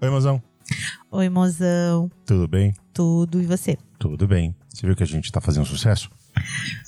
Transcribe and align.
Oi, 0.00 0.10
mozão. 0.10 0.42
Oi, 1.10 1.28
mozão. 1.28 2.10
Tudo 2.26 2.46
bem? 2.46 2.74
Tudo 2.92 3.40
e 3.40 3.46
você? 3.46 3.76
Tudo 3.98 4.26
bem. 4.28 4.54
Você 4.72 4.86
viu 4.86 4.94
que 4.94 5.02
a 5.02 5.06
gente 5.06 5.30
tá 5.32 5.40
fazendo 5.40 5.66
sucesso? 5.66 6.10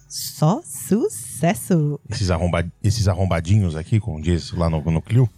Só 0.08 0.60
sucesso. 0.64 1.98
Esses, 2.08 2.30
arromba... 2.30 2.64
Esses 2.82 3.08
arrombadinhos 3.08 3.74
aqui, 3.74 3.98
como 3.98 4.20
diz 4.20 4.52
lá 4.52 4.68
no, 4.70 4.80
no 4.90 5.02
Clio? 5.02 5.28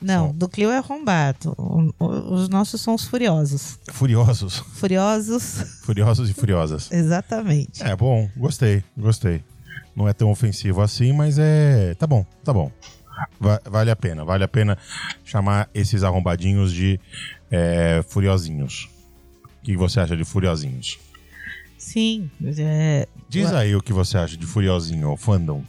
Não, 0.00 0.28
São- 0.28 0.34
do 0.36 0.48
Clio 0.48 0.70
é 0.70 0.78
arrombado. 0.78 1.54
O- 1.58 1.92
o- 1.98 2.34
Os 2.34 2.48
nossos 2.48 2.80
são 2.80 2.94
os 2.94 3.04
furiosos. 3.04 3.78
Furiosos. 3.90 4.58
Furiosos, 4.74 5.62
Furiosos 5.82 6.30
e 6.30 6.32
furiosas. 6.34 6.90
exatamente. 6.90 7.82
É 7.82 7.94
bom, 7.94 8.28
gostei, 8.36 8.82
gostei. 8.96 9.44
Não 9.94 10.08
é 10.08 10.12
tão 10.14 10.30
ofensivo 10.30 10.80
assim, 10.80 11.12
mas 11.12 11.38
é. 11.38 11.94
Tá 11.96 12.06
bom, 12.06 12.24
tá 12.44 12.52
bom. 12.54 12.70
Va- 13.40 13.60
vale 13.64 13.90
a 13.90 13.96
pena, 13.96 14.24
vale 14.24 14.44
a 14.44 14.48
pena 14.48 14.76
chamar 15.24 15.68
esses 15.74 16.02
arrombadinhos 16.02 16.72
de 16.72 16.98
é, 17.50 18.02
furiosinhos. 18.08 18.88
O 19.44 19.62
que 19.62 19.76
você 19.76 20.00
acha 20.00 20.16
de 20.16 20.24
furiosinhos? 20.24 20.98
Sim, 21.78 22.30
é, 22.58 23.08
Diz 23.28 23.52
aí 23.52 23.74
o 23.74 23.80
que 23.82 23.92
você 23.92 24.18
acha 24.18 24.36
de 24.36 24.46
furiosinho, 24.46 25.16
fandom. 25.16 25.62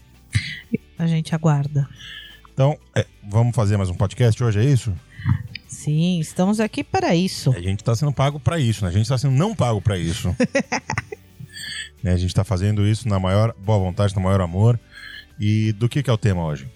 a 0.97 1.07
gente 1.07 1.33
aguarda. 1.33 1.87
Então, 2.53 2.77
é, 2.95 3.05
vamos 3.23 3.55
fazer 3.55 3.77
mais 3.77 3.89
um 3.89 3.93
podcast 3.95 4.41
hoje, 4.43 4.59
é 4.59 4.65
isso? 4.65 4.93
Sim, 5.67 6.19
estamos 6.19 6.59
aqui 6.59 6.83
para 6.83 7.15
isso. 7.15 7.51
A 7.53 7.61
gente 7.61 7.83
tá 7.83 7.95
sendo 7.95 8.11
pago 8.11 8.39
pra 8.39 8.59
isso, 8.59 8.83
né? 8.83 8.89
A 8.89 8.93
gente 8.93 9.07
tá 9.07 9.17
sendo 9.17 9.33
não 9.35 9.55
pago 9.55 9.81
pra 9.81 9.97
isso. 9.97 10.35
Né, 12.03 12.13
A 12.13 12.17
gente 12.17 12.33
tá 12.33 12.43
fazendo 12.43 12.85
isso 12.87 13.07
na 13.07 13.19
maior 13.19 13.53
boa 13.59 13.77
vontade, 13.77 14.15
no 14.15 14.21
maior 14.21 14.41
amor. 14.41 14.79
E 15.39 15.71
do 15.73 15.87
que, 15.87 16.01
que 16.01 16.09
é 16.09 16.13
o 16.13 16.17
tema 16.17 16.43
hoje? 16.43 16.67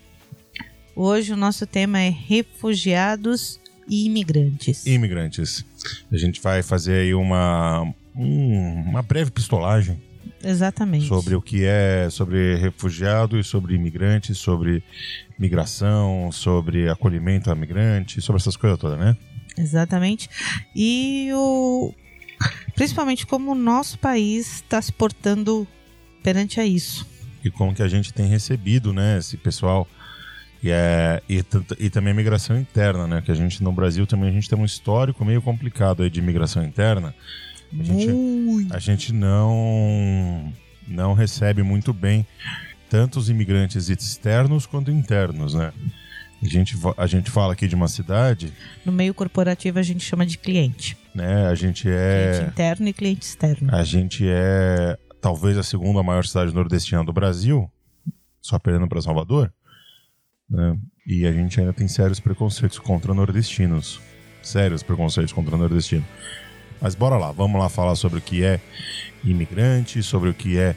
Hoje 0.96 1.34
o 1.34 1.38
nosso 1.38 1.66
tema 1.68 2.00
é 2.00 2.10
refugiados 2.10 3.60
e 3.88 4.06
imigrantes. 4.06 4.86
Imigrantes. 4.86 5.66
A 6.12 6.18
gente 6.18 6.42
vai 6.42 6.64
fazer 6.64 7.02
aí 7.02 7.14
uma, 7.14 7.82
um- 8.16 8.82
uma 8.90 9.02
breve 9.02 9.30
pistolagem 9.30 10.02
Exatamente. 10.44 11.08
sobre 11.08 11.36
o 11.36 11.42
que 11.42 11.64
é 11.66 12.08
sobre 12.10 12.56
refugiado 12.56 13.38
e 13.38 13.44
sobre 13.44 13.76
imigrante, 13.76 14.34
sobre 14.34 14.82
migração, 15.38 16.32
sobre 16.32 16.90
acolhimento 16.90 17.52
a 17.52 17.56
migrante, 17.56 18.22
sobre 18.22 18.42
essas 18.42 18.56
coisas 18.56 18.80
todas, 18.80 18.98
né? 18.98 19.18
Exatamente. 19.58 20.30
E 20.76 21.30
o 21.34 21.94
principalmente 22.74 23.26
como 23.26 23.52
o 23.52 23.56
nosso 23.56 24.00
país 24.00 24.56
está 24.56 24.82
se 24.82 24.92
portando 24.92 25.68
perante 26.24 26.60
a 26.60 26.66
isso. 26.66 27.06
E 27.44 27.52
como 27.52 27.74
que 27.76 27.84
a 27.84 27.88
gente 27.88 28.12
tem 28.12 28.28
recebido, 28.28 28.92
né, 28.92 29.20
esse 29.20 29.38
pessoal. 29.38 29.88
E, 30.66 30.72
é, 30.72 31.22
e, 31.30 31.44
e 31.78 31.90
também 31.92 32.12
a 32.12 32.16
migração 32.16 32.58
interna, 32.60 33.06
né? 33.06 33.22
Que 33.22 33.32
a 33.32 33.36
gente 33.36 33.62
no 33.62 33.72
Brasil 33.72 34.08
também 34.08 34.30
a 34.30 34.32
gente 34.32 34.50
tem 34.50 34.58
um 34.58 34.66
histórico 34.66 35.24
meio 35.24 35.40
complicado 35.40 36.02
aí 36.02 36.10
de 36.10 36.20
migração 36.24 36.64
interna. 36.64 37.14
A 37.80 37.84
gente, 37.84 38.10
a 38.72 38.80
gente 38.80 39.14
não 39.14 40.52
não 40.88 41.14
recebe 41.14 41.62
muito 41.62 41.94
bem 41.94 42.26
tanto 42.90 43.20
os 43.20 43.30
imigrantes 43.30 43.90
externos 43.90 44.66
quanto 44.66 44.90
internos, 44.90 45.54
né? 45.54 45.72
A 46.42 46.48
gente, 46.48 46.76
a 46.98 47.06
gente 47.06 47.30
fala 47.30 47.54
aqui 47.54 47.68
de 47.68 47.76
uma 47.76 47.88
cidade, 47.88 48.52
No 48.84 48.92
meio 48.92 49.14
corporativo 49.14 49.78
a 49.78 49.84
gente 49.84 50.04
chama 50.04 50.26
de 50.26 50.38
cliente. 50.38 50.98
né? 51.14 51.46
A 51.48 51.54
gente 51.54 51.84
Cliente 51.84 52.42
é 52.42 52.48
interno 52.48 52.88
e 52.88 52.94
cliente 52.94 53.26
externo. 53.26 53.70
a 53.74 53.84
gente 53.84 54.26
é 54.28 54.98
talvez 55.22 55.58
a 55.60 55.64
segunda 55.64 56.02
maior 56.02 56.26
cidade 56.26 56.54
nordestina 56.56 57.04
do 57.04 57.14
Brasil, 57.14 57.70
só 58.42 58.58
perdendo 58.58 58.88
para 58.88 59.00
Salvador, 59.02 59.52
né? 60.50 60.78
E 61.06 61.26
a 61.26 61.32
gente 61.32 61.60
ainda 61.60 61.74
tem 61.74 61.88
sérios 61.88 62.20
preconceitos 62.20 62.80
contra 62.80 63.14
nordestinos, 63.14 64.02
sérios 64.42 64.82
preconceitos 64.82 65.34
contra 65.34 65.56
nordestinos. 65.56 66.06
Mas 66.82 66.96
bora 66.96 67.18
lá, 67.18 67.32
vamos 67.32 67.60
lá 67.60 67.70
falar 67.70 67.96
sobre 67.96 68.20
o 68.20 68.22
que 68.22 68.44
é 68.44 68.60
imigrante, 69.24 70.02
sobre 70.04 70.30
o 70.30 70.34
que 70.34 70.58
é 70.58 70.76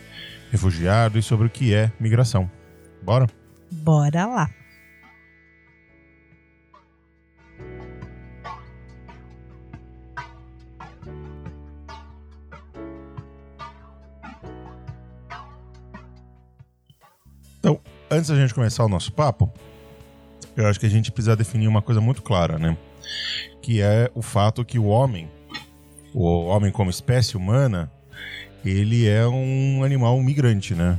refugiado 0.50 1.18
e 1.18 1.22
sobre 1.22 1.46
o 1.46 1.50
que 1.50 1.74
é 1.74 1.90
migração. 1.98 2.50
Bora? 3.02 3.26
Bora 3.70 4.26
lá. 4.26 4.50
Antes 18.10 18.30
da 18.30 18.36
gente 18.36 18.54
começar 18.54 18.84
o 18.84 18.88
nosso 18.88 19.12
papo, 19.12 19.52
eu 20.56 20.66
acho 20.66 20.80
que 20.80 20.86
a 20.86 20.90
gente 20.90 21.12
precisa 21.12 21.36
definir 21.36 21.68
uma 21.68 21.82
coisa 21.82 22.00
muito 22.00 22.22
clara, 22.22 22.58
né? 22.58 22.76
Que 23.62 23.80
é 23.80 24.10
o 24.14 24.22
fato 24.22 24.64
que 24.64 24.78
o 24.78 24.86
homem, 24.86 25.28
o 26.12 26.24
homem 26.46 26.72
como 26.72 26.90
espécie 26.90 27.36
humana, 27.36 27.90
ele 28.64 29.06
é 29.06 29.26
um 29.26 29.84
animal 29.84 30.20
migrante, 30.20 30.74
né? 30.74 30.98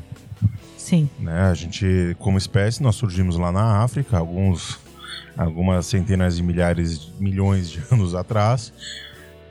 Sim. 0.77 1.09
né? 1.19 1.41
A 1.41 1.53
gente, 1.53 2.15
como 2.19 2.37
espécie, 2.37 2.81
nós 2.81 2.95
surgimos 2.95 3.37
lá 3.37 3.51
na 3.51 3.83
África, 3.83 4.17
alguns, 4.17 4.79
algumas 5.37 5.85
centenas 5.85 6.37
de 6.37 6.43
milhares, 6.43 7.11
milhões 7.19 7.69
de 7.69 7.81
anos 7.91 8.15
atrás, 8.15 8.73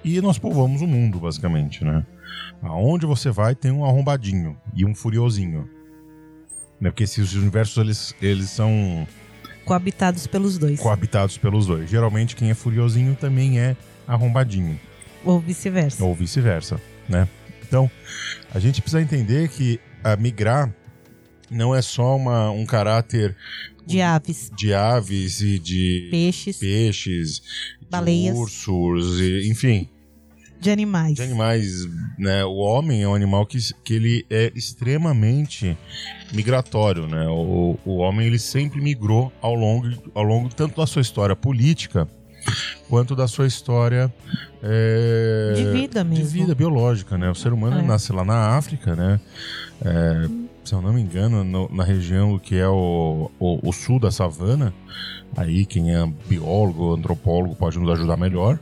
e 0.02 0.20
nós 0.20 0.38
povoamos 0.38 0.80
o 0.80 0.86
mundo, 0.86 1.20
basicamente, 1.20 1.84
né? 1.84 2.04
Aonde 2.62 3.06
você 3.06 3.30
vai 3.30 3.54
tem 3.54 3.70
um 3.70 3.84
arrombadinho 3.84 4.56
e 4.74 4.84
um 4.84 4.94
furiosinho. 4.94 5.68
Né? 6.80 6.90
Porque 6.90 7.04
esses 7.04 7.34
universos, 7.34 7.76
eles, 7.78 8.14
eles 8.22 8.50
são 8.50 9.06
Coabitados 9.64 10.26
pelos 10.26 10.56
dois. 10.58 10.80
coabitados 10.80 11.36
pelos 11.36 11.66
dois. 11.66 11.90
Geralmente, 11.90 12.34
quem 12.36 12.50
é 12.50 12.54
furiosinho 12.54 13.14
também 13.14 13.58
é 13.60 13.76
arrombadinho 14.06 14.78
Ou 15.24 15.38
vice-versa. 15.40 16.02
ou 16.04 16.14
vice-versa, 16.14 16.80
né? 17.08 17.28
Então, 17.66 17.90
a 18.54 18.58
gente 18.58 18.80
precisa 18.80 19.02
entender 19.02 19.48
que 19.50 19.78
a 20.02 20.16
migrar 20.16 20.72
não 21.50 21.74
é 21.74 21.82
só 21.82 22.16
uma, 22.16 22.50
um 22.50 22.64
caráter 22.64 23.36
De 23.86 24.00
aves, 24.00 24.50
de 24.56 24.72
aves 24.72 25.40
e 25.42 25.58
de 25.58 26.08
peixes, 26.10 26.56
peixes, 26.56 27.42
de 27.80 27.86
Baleias. 27.90 28.34
ursos, 28.36 29.20
e, 29.20 29.50
enfim, 29.50 29.86
de 30.60 30.70
animais. 30.70 31.14
de 31.14 31.22
animais, 31.22 31.86
né? 32.18 32.44
O 32.44 32.56
homem 32.56 33.02
é 33.02 33.08
um 33.08 33.14
animal 33.14 33.46
que, 33.46 33.58
que 33.84 33.94
ele 33.94 34.26
é 34.28 34.50
extremamente 34.54 35.76
migratório, 36.32 37.06
né? 37.06 37.26
O, 37.28 37.78
o 37.84 37.96
homem 37.98 38.26
ele 38.26 38.38
sempre 38.38 38.80
migrou 38.80 39.32
ao 39.40 39.54
longo, 39.54 39.88
ao 40.14 40.22
longo 40.22 40.48
tanto 40.48 40.80
da 40.80 40.86
sua 40.86 41.02
história 41.02 41.36
política 41.36 42.08
quanto 42.88 43.14
da 43.14 43.28
sua 43.28 43.46
história 43.46 44.12
é, 44.62 45.52
De 45.56 45.64
vida 45.70 46.02
mesmo. 46.02 46.24
de 46.24 46.30
vida 46.30 46.54
biológica, 46.54 47.16
né? 47.18 47.30
O 47.30 47.34
ser 47.34 47.52
humano 47.52 47.78
É. 47.80 47.82
nasce 47.82 48.12
lá 48.12 48.24
na 48.24 48.56
África, 48.56 48.94
né? 48.96 49.20
É, 49.84 50.28
se 50.64 50.74
eu 50.74 50.82
não 50.82 50.92
me 50.92 51.00
engano, 51.00 51.44
no- 51.44 51.68
na 51.72 51.84
região 51.84 52.38
que 52.38 52.56
é 52.56 52.68
o, 52.68 53.30
o, 53.38 53.68
o 53.68 53.72
sul 53.72 53.98
da 54.00 54.10
savana, 54.10 54.72
aí 55.36 55.64
quem 55.64 55.94
é 55.94 56.06
biólogo, 56.28 56.94
antropólogo 56.94 57.54
pode 57.54 57.78
nos 57.78 57.90
ajudar 57.90 58.16
melhor. 58.16 58.58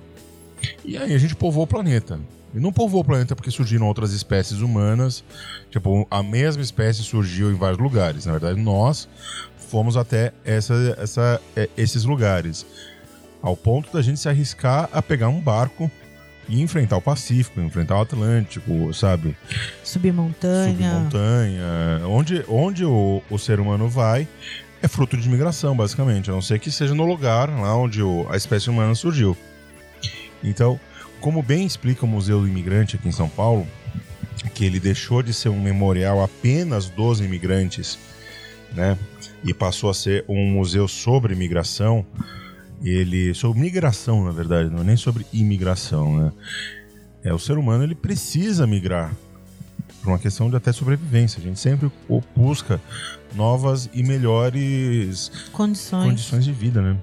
E 0.85 0.97
aí 0.97 1.15
a 1.15 1.19
gente 1.19 1.35
povoou 1.35 1.65
o 1.65 1.67
planeta. 1.67 2.19
E 2.55 2.59
não 2.61 2.73
povoou 2.73 3.03
o 3.03 3.05
planeta 3.05 3.35
porque 3.37 3.51
surgiram 3.51 3.87
outras 3.87 4.13
espécies 4.13 4.61
humanas. 4.61 5.23
Tipo, 5.71 6.07
a 6.11 6.23
mesma 6.23 6.63
espécie 6.63 7.03
surgiu 7.03 7.51
em 7.51 7.55
vários 7.55 7.79
lugares. 7.79 8.25
Na 8.27 8.33
verdade, 8.33 8.59
nós 8.61 9.09
fomos 9.69 9.97
até 9.97 10.33
essa, 10.45 10.75
essa, 10.99 11.41
é, 11.55 11.69
esses 11.77 12.05
lugares. 12.05 12.65
Ao 13.43 13.57
ponto 13.57 13.93
da 13.93 14.01
gente 14.01 14.19
se 14.19 14.29
arriscar 14.29 14.89
a 14.93 15.03
pegar 15.03 15.29
um 15.29 15.41
barco 15.41 15.91
e 16.49 16.63
enfrentar 16.63 16.97
o 16.97 17.03
Pacífico, 17.03 17.61
enfrentar 17.61 17.99
o 17.99 18.01
Atlântico, 18.03 18.95
sabe? 18.95 19.37
Subir 19.85 20.13
montanha. 20.13 20.71
Subir 20.71 20.85
montanha. 20.85 22.07
Onde, 22.09 22.45
onde 22.49 22.85
o, 22.85 23.23
o 23.29 23.39
ser 23.39 23.61
humano 23.61 23.89
vai 23.89 24.27
é 24.83 24.89
fruto 24.89 25.17
de 25.17 25.29
migração, 25.29 25.77
basicamente. 25.77 26.31
A 26.31 26.33
não 26.33 26.41
ser 26.43 26.59
que 26.59 26.71
seja 26.71 26.95
no 26.95 27.05
lugar 27.05 27.49
lá 27.51 27.77
onde 27.77 28.03
o- 28.03 28.27
a 28.31 28.37
espécie 28.37 28.71
humana 28.71 28.95
surgiu. 28.95 29.37
Então, 30.47 30.79
como 31.21 31.43
bem 31.43 31.67
explica 31.67 32.05
o 32.05 32.09
Museu 32.09 32.41
do 32.41 32.49
Imigrante 32.49 32.97
aqui 32.97 33.09
em 33.09 33.13
São 33.13 33.29
Paulo, 33.29 33.67
que 34.55 34.65
ele 34.65 34.81
deixou 34.81 35.23
de 35.23 35.35
ser 35.35 35.49
um 35.49 35.61
memorial 35.61 36.23
apenas 36.23 36.89
dos 36.89 37.21
imigrantes, 37.21 37.99
né? 38.75 38.97
E 39.45 39.53
passou 39.53 39.91
a 39.91 39.95
ser 39.95 40.25
um 40.29 40.51
museu 40.53 40.89
sobre 40.89 41.35
migração. 41.35 42.05
Ele 42.83 43.35
sobre 43.35 43.61
migração, 43.61 44.25
na 44.25 44.31
verdade, 44.31 44.71
não 44.71 44.81
é 44.81 44.85
nem 44.85 44.97
sobre 44.97 45.27
imigração, 45.33 46.17
né? 46.17 46.33
É 47.25 47.33
o 47.33 47.39
ser 47.39 47.59
humano 47.59 47.83
ele 47.85 47.95
precisa 47.95 48.67
migrar 48.67 49.15
por 50.03 50.11
uma 50.11 50.19
questão 50.19 50.49
de 50.49 50.57
até 50.57 50.73
sobrevivência. 50.73 51.41
A 51.41 51.43
gente 51.43 51.59
sempre 51.59 51.91
busca 52.35 52.81
novas 53.35 53.91
e 53.93 54.03
melhores 54.03 55.31
Condições. 55.53 56.05
condições 56.05 56.45
de 56.45 56.53
vida, 56.53 56.81
né? 56.81 56.97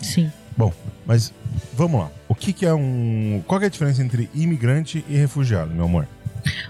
Sim. 0.00 0.30
Bom, 0.56 0.72
mas 1.04 1.32
vamos 1.74 2.00
lá. 2.00 2.10
Que, 2.40 2.54
que 2.54 2.64
é 2.64 2.72
um. 2.72 3.42
Qual 3.46 3.60
é 3.60 3.66
a 3.66 3.68
diferença 3.68 4.02
entre 4.02 4.30
imigrante 4.34 5.04
e 5.06 5.14
refugiado, 5.14 5.74
meu 5.74 5.84
amor? 5.84 6.08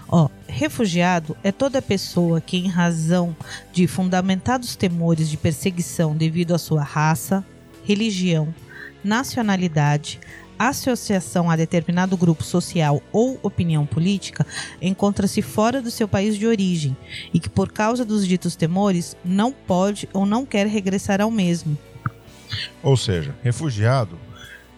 Ó, 0.09 0.27
refugiado 0.45 1.35
é 1.41 1.51
toda 1.51 1.81
pessoa 1.81 2.41
que, 2.41 2.57
em 2.57 2.67
razão 2.67 3.33
de 3.71 3.87
fundamentados 3.87 4.75
temores 4.75 5.29
de 5.29 5.37
perseguição 5.37 6.13
devido 6.13 6.53
à 6.53 6.57
sua 6.57 6.83
raça, 6.83 7.43
religião, 7.85 8.53
nacionalidade, 9.01 10.19
associação 10.59 11.49
a 11.49 11.55
determinado 11.55 12.17
grupo 12.17 12.43
social 12.43 13.01
ou 13.11 13.39
opinião 13.41 13.85
política 13.85 14.45
encontra-se 14.81 15.41
fora 15.41 15.81
do 15.81 15.89
seu 15.89 16.07
país 16.07 16.37
de 16.37 16.45
origem 16.45 16.95
e 17.33 17.39
que, 17.39 17.49
por 17.49 17.71
causa 17.71 18.03
dos 18.03 18.27
ditos 18.27 18.57
temores, 18.57 19.15
não 19.23 19.53
pode 19.53 20.09
ou 20.11 20.25
não 20.25 20.45
quer 20.45 20.67
regressar 20.67 21.21
ao 21.21 21.31
mesmo. 21.31 21.77
Ou 22.83 22.97
seja, 22.97 23.33
refugiado 23.41 24.19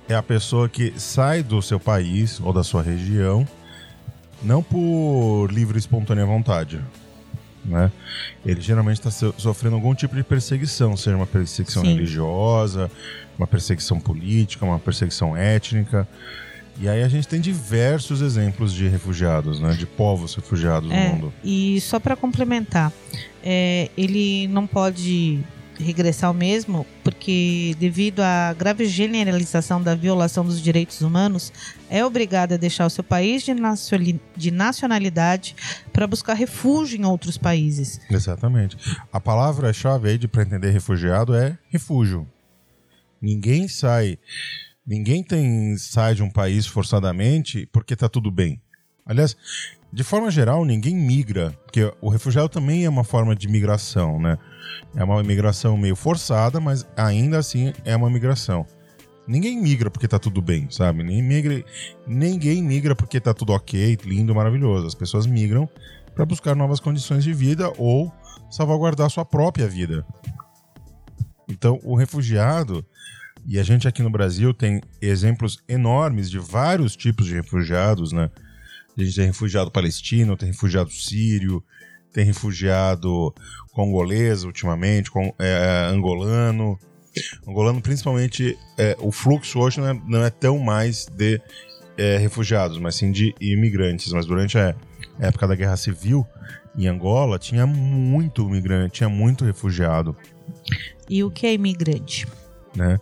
é 0.07 0.15
a 0.15 0.23
pessoa 0.23 0.67
que 0.67 0.93
sai 0.99 1.41
do 1.43 1.61
seu 1.61 1.79
país 1.79 2.39
ou 2.41 2.51
da 2.51 2.63
sua 2.63 2.81
região 2.81 3.47
não 4.43 4.61
por 4.61 5.47
livre 5.51 5.77
e 5.77 5.79
espontânea 5.79 6.25
vontade. 6.25 6.81
Né? 7.63 7.89
Ele 8.45 8.59
geralmente 8.59 8.99
está 8.99 9.09
sofrendo 9.37 9.75
algum 9.75 9.95
tipo 9.95 10.15
de 10.15 10.23
perseguição, 10.23 10.97
seja 10.97 11.15
uma 11.15 11.25
perseguição 11.25 11.81
Sim. 11.81 11.93
religiosa, 11.93 12.91
uma 13.37 13.47
perseguição 13.47 13.99
política, 13.99 14.65
uma 14.65 14.79
perseguição 14.79 15.35
étnica. 15.35 16.07
E 16.79 16.89
aí 16.89 17.03
a 17.03 17.07
gente 17.07 17.27
tem 17.27 17.39
diversos 17.39 18.21
exemplos 18.21 18.73
de 18.73 18.87
refugiados, 18.87 19.59
né? 19.59 19.73
De 19.73 19.85
povos 19.85 20.35
refugiados 20.35 20.91
é, 20.91 21.07
no 21.07 21.13
mundo. 21.13 21.33
E 21.43 21.79
só 21.79 21.99
para 21.99 22.15
complementar, 22.15 22.91
é, 23.43 23.89
ele 23.95 24.47
não 24.47 24.67
pode 24.67 25.39
regressar 25.79 26.33
mesmo, 26.33 26.85
porque 27.03 27.75
devido 27.79 28.21
à 28.21 28.53
grave 28.53 28.85
generalização 28.85 29.81
da 29.81 29.95
violação 29.95 30.45
dos 30.45 30.61
direitos 30.61 31.01
humanos, 31.01 31.51
é 31.89 32.03
obrigado 32.05 32.53
a 32.53 32.57
deixar 32.57 32.85
o 32.85 32.89
seu 32.89 33.03
país 33.03 33.43
de 34.35 34.51
nacionalidade 34.51 35.55
para 35.91 36.07
buscar 36.07 36.33
refúgio 36.33 36.99
em 36.99 37.05
outros 37.05 37.37
países. 37.37 37.99
Exatamente. 38.09 38.77
A 39.11 39.19
palavra-chave 39.19 40.09
aí 40.09 40.27
para 40.27 40.43
entender 40.43 40.71
refugiado 40.71 41.35
é 41.35 41.57
refúgio. 41.69 42.27
Ninguém 43.21 43.67
sai, 43.67 44.17
ninguém 44.85 45.23
tem 45.23 45.77
sai 45.77 46.15
de 46.15 46.23
um 46.23 46.29
país 46.29 46.65
forçadamente 46.67 47.67
porque 47.71 47.93
está 47.93 48.09
tudo 48.09 48.29
bem. 48.29 48.61
Aliás, 49.05 49.35
de 49.93 50.03
forma 50.03 50.31
geral, 50.31 50.65
ninguém 50.65 50.95
migra, 50.95 51.51
porque 51.63 51.93
o 52.01 52.09
refugiado 52.09 52.49
também 52.49 52.83
é 52.83 52.89
uma 52.89 53.03
forma 53.03 53.35
de 53.35 53.47
migração, 53.47 54.19
né? 54.19 54.39
É 54.95 55.03
uma 55.03 55.21
migração 55.21 55.77
meio 55.77 55.95
forçada, 55.95 56.59
mas 56.59 56.83
ainda 56.97 57.37
assim 57.37 57.71
é 57.85 57.95
uma 57.95 58.09
migração. 58.09 58.65
Ninguém 59.27 59.61
migra 59.61 59.91
porque 59.91 60.07
tá 60.07 60.17
tudo 60.17 60.41
bem, 60.41 60.67
sabe? 60.71 61.03
Ninguém 61.03 61.21
migra, 61.21 61.65
ninguém 62.07 62.63
migra 62.63 62.95
porque 62.95 63.19
tá 63.19 63.35
tudo 63.35 63.53
ok, 63.53 63.99
lindo, 64.03 64.33
maravilhoso. 64.33 64.87
As 64.87 64.95
pessoas 64.95 65.27
migram 65.27 65.69
para 66.15 66.25
buscar 66.25 66.55
novas 66.55 66.79
condições 66.79 67.23
de 67.23 67.31
vida 67.31 67.71
ou 67.77 68.11
salvaguardar 68.49 69.11
sua 69.11 69.23
própria 69.23 69.67
vida. 69.67 70.03
Então, 71.47 71.79
o 71.83 71.95
refugiado, 71.95 72.83
e 73.45 73.59
a 73.59 73.63
gente 73.63 73.87
aqui 73.87 74.01
no 74.01 74.09
Brasil 74.09 74.55
tem 74.55 74.81
exemplos 74.99 75.63
enormes 75.69 76.31
de 76.31 76.39
vários 76.39 76.95
tipos 76.95 77.27
de 77.27 77.35
refugiados, 77.35 78.11
né? 78.11 78.31
A 78.97 79.03
gente 79.03 79.15
tem 79.15 79.25
refugiado 79.25 79.71
palestino, 79.71 80.37
tem 80.37 80.49
refugiado 80.49 80.91
sírio, 80.91 81.63
tem 82.11 82.25
refugiado 82.25 83.33
congolês 83.71 84.43
ultimamente, 84.43 85.09
com, 85.09 85.33
é, 85.39 85.87
angolano. 85.89 86.77
Angolano, 87.47 87.81
principalmente, 87.81 88.57
é, 88.77 88.95
o 88.99 89.11
fluxo 89.11 89.59
hoje 89.59 89.79
não 89.79 89.87
é, 89.87 90.01
não 90.07 90.23
é 90.23 90.29
tão 90.29 90.59
mais 90.59 91.05
de 91.07 91.41
é, 91.97 92.17
refugiados, 92.17 92.77
mas 92.77 92.95
sim 92.95 93.11
de 93.11 93.35
imigrantes. 93.39 94.11
Mas 94.11 94.25
durante 94.25 94.57
a 94.57 94.75
época 95.19 95.47
da 95.47 95.55
Guerra 95.55 95.77
Civil, 95.77 96.25
em 96.77 96.87
Angola, 96.87 97.37
tinha 97.37 97.65
muito 97.65 98.43
imigrante, 98.47 98.95
tinha 98.95 99.09
muito 99.09 99.45
refugiado. 99.45 100.15
E 101.09 101.23
o 101.23 101.31
que 101.31 101.45
é 101.45 101.53
imigrante? 101.53 102.27
Né? 102.75 102.99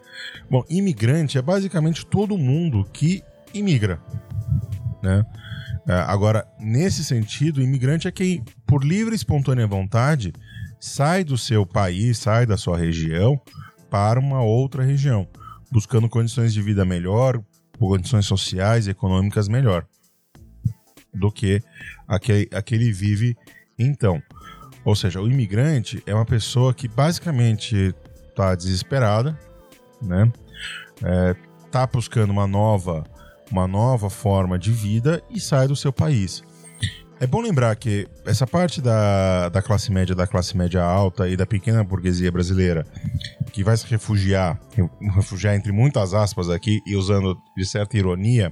Bom, 0.49 0.63
imigrante 0.69 1.37
é 1.37 1.41
basicamente 1.41 2.05
todo 2.05 2.37
mundo 2.37 2.85
que 2.91 3.23
imigra. 3.53 3.99
Né? 5.01 5.25
É, 5.87 5.93
agora, 5.93 6.47
nesse 6.59 7.03
sentido, 7.03 7.61
imigrante 7.61 8.07
é 8.07 8.11
quem, 8.11 8.43
por 8.65 8.83
livre 8.83 9.13
e 9.13 9.15
espontânea 9.15 9.65
vontade, 9.65 10.33
sai 10.79 11.23
do 11.23 11.37
seu 11.37 11.65
país, 11.65 12.17
sai 12.17 12.45
da 12.45 12.57
sua 12.57 12.77
região 12.77 13.39
para 13.89 14.19
uma 14.19 14.41
outra 14.41 14.83
região, 14.83 15.27
buscando 15.71 16.07
condições 16.07 16.53
de 16.53 16.61
vida 16.61 16.85
melhor, 16.85 17.41
condições 17.77 18.25
sociais 18.25 18.87
e 18.87 18.91
econômicas 18.91 19.47
melhor 19.47 19.85
do 21.13 21.31
que 21.31 21.61
a 22.07 22.19
que, 22.19 22.47
a 22.53 22.61
que 22.61 22.75
ele 22.75 22.91
vive 22.93 23.35
então. 23.77 24.21
Ou 24.83 24.95
seja, 24.95 25.21
o 25.21 25.29
imigrante 25.29 26.01
é 26.05 26.13
uma 26.13 26.25
pessoa 26.25 26.73
que 26.73 26.87
basicamente 26.87 27.93
está 28.29 28.55
desesperada, 28.55 29.37
né? 30.01 30.31
É, 31.03 31.35
tá 31.69 31.85
buscando 31.85 32.31
uma 32.31 32.47
nova, 32.47 33.03
uma 33.51 33.67
nova 33.67 34.09
forma 34.09 34.57
de 34.57 34.71
vida 34.71 35.21
e 35.29 35.39
sai 35.39 35.67
do 35.67 35.75
seu 35.75 35.91
país. 35.91 36.43
É 37.19 37.27
bom 37.27 37.39
lembrar 37.39 37.75
que 37.75 38.07
essa 38.25 38.47
parte 38.47 38.81
da, 38.81 39.49
da 39.49 39.61
classe 39.61 39.91
média, 39.91 40.15
da 40.15 40.25
classe 40.25 40.57
média 40.57 40.81
alta 40.81 41.29
e 41.29 41.37
da 41.37 41.45
pequena 41.45 41.83
burguesia 41.83 42.31
brasileira 42.31 42.83
que 43.53 43.63
vai 43.63 43.77
se 43.77 43.85
refugiar, 43.85 44.59
refugiar 45.15 45.55
entre 45.55 45.71
muitas 45.71 46.15
aspas 46.15 46.49
aqui 46.49 46.81
e 46.87 46.95
usando 46.95 47.37
de 47.55 47.63
certa 47.63 47.95
ironia, 47.95 48.51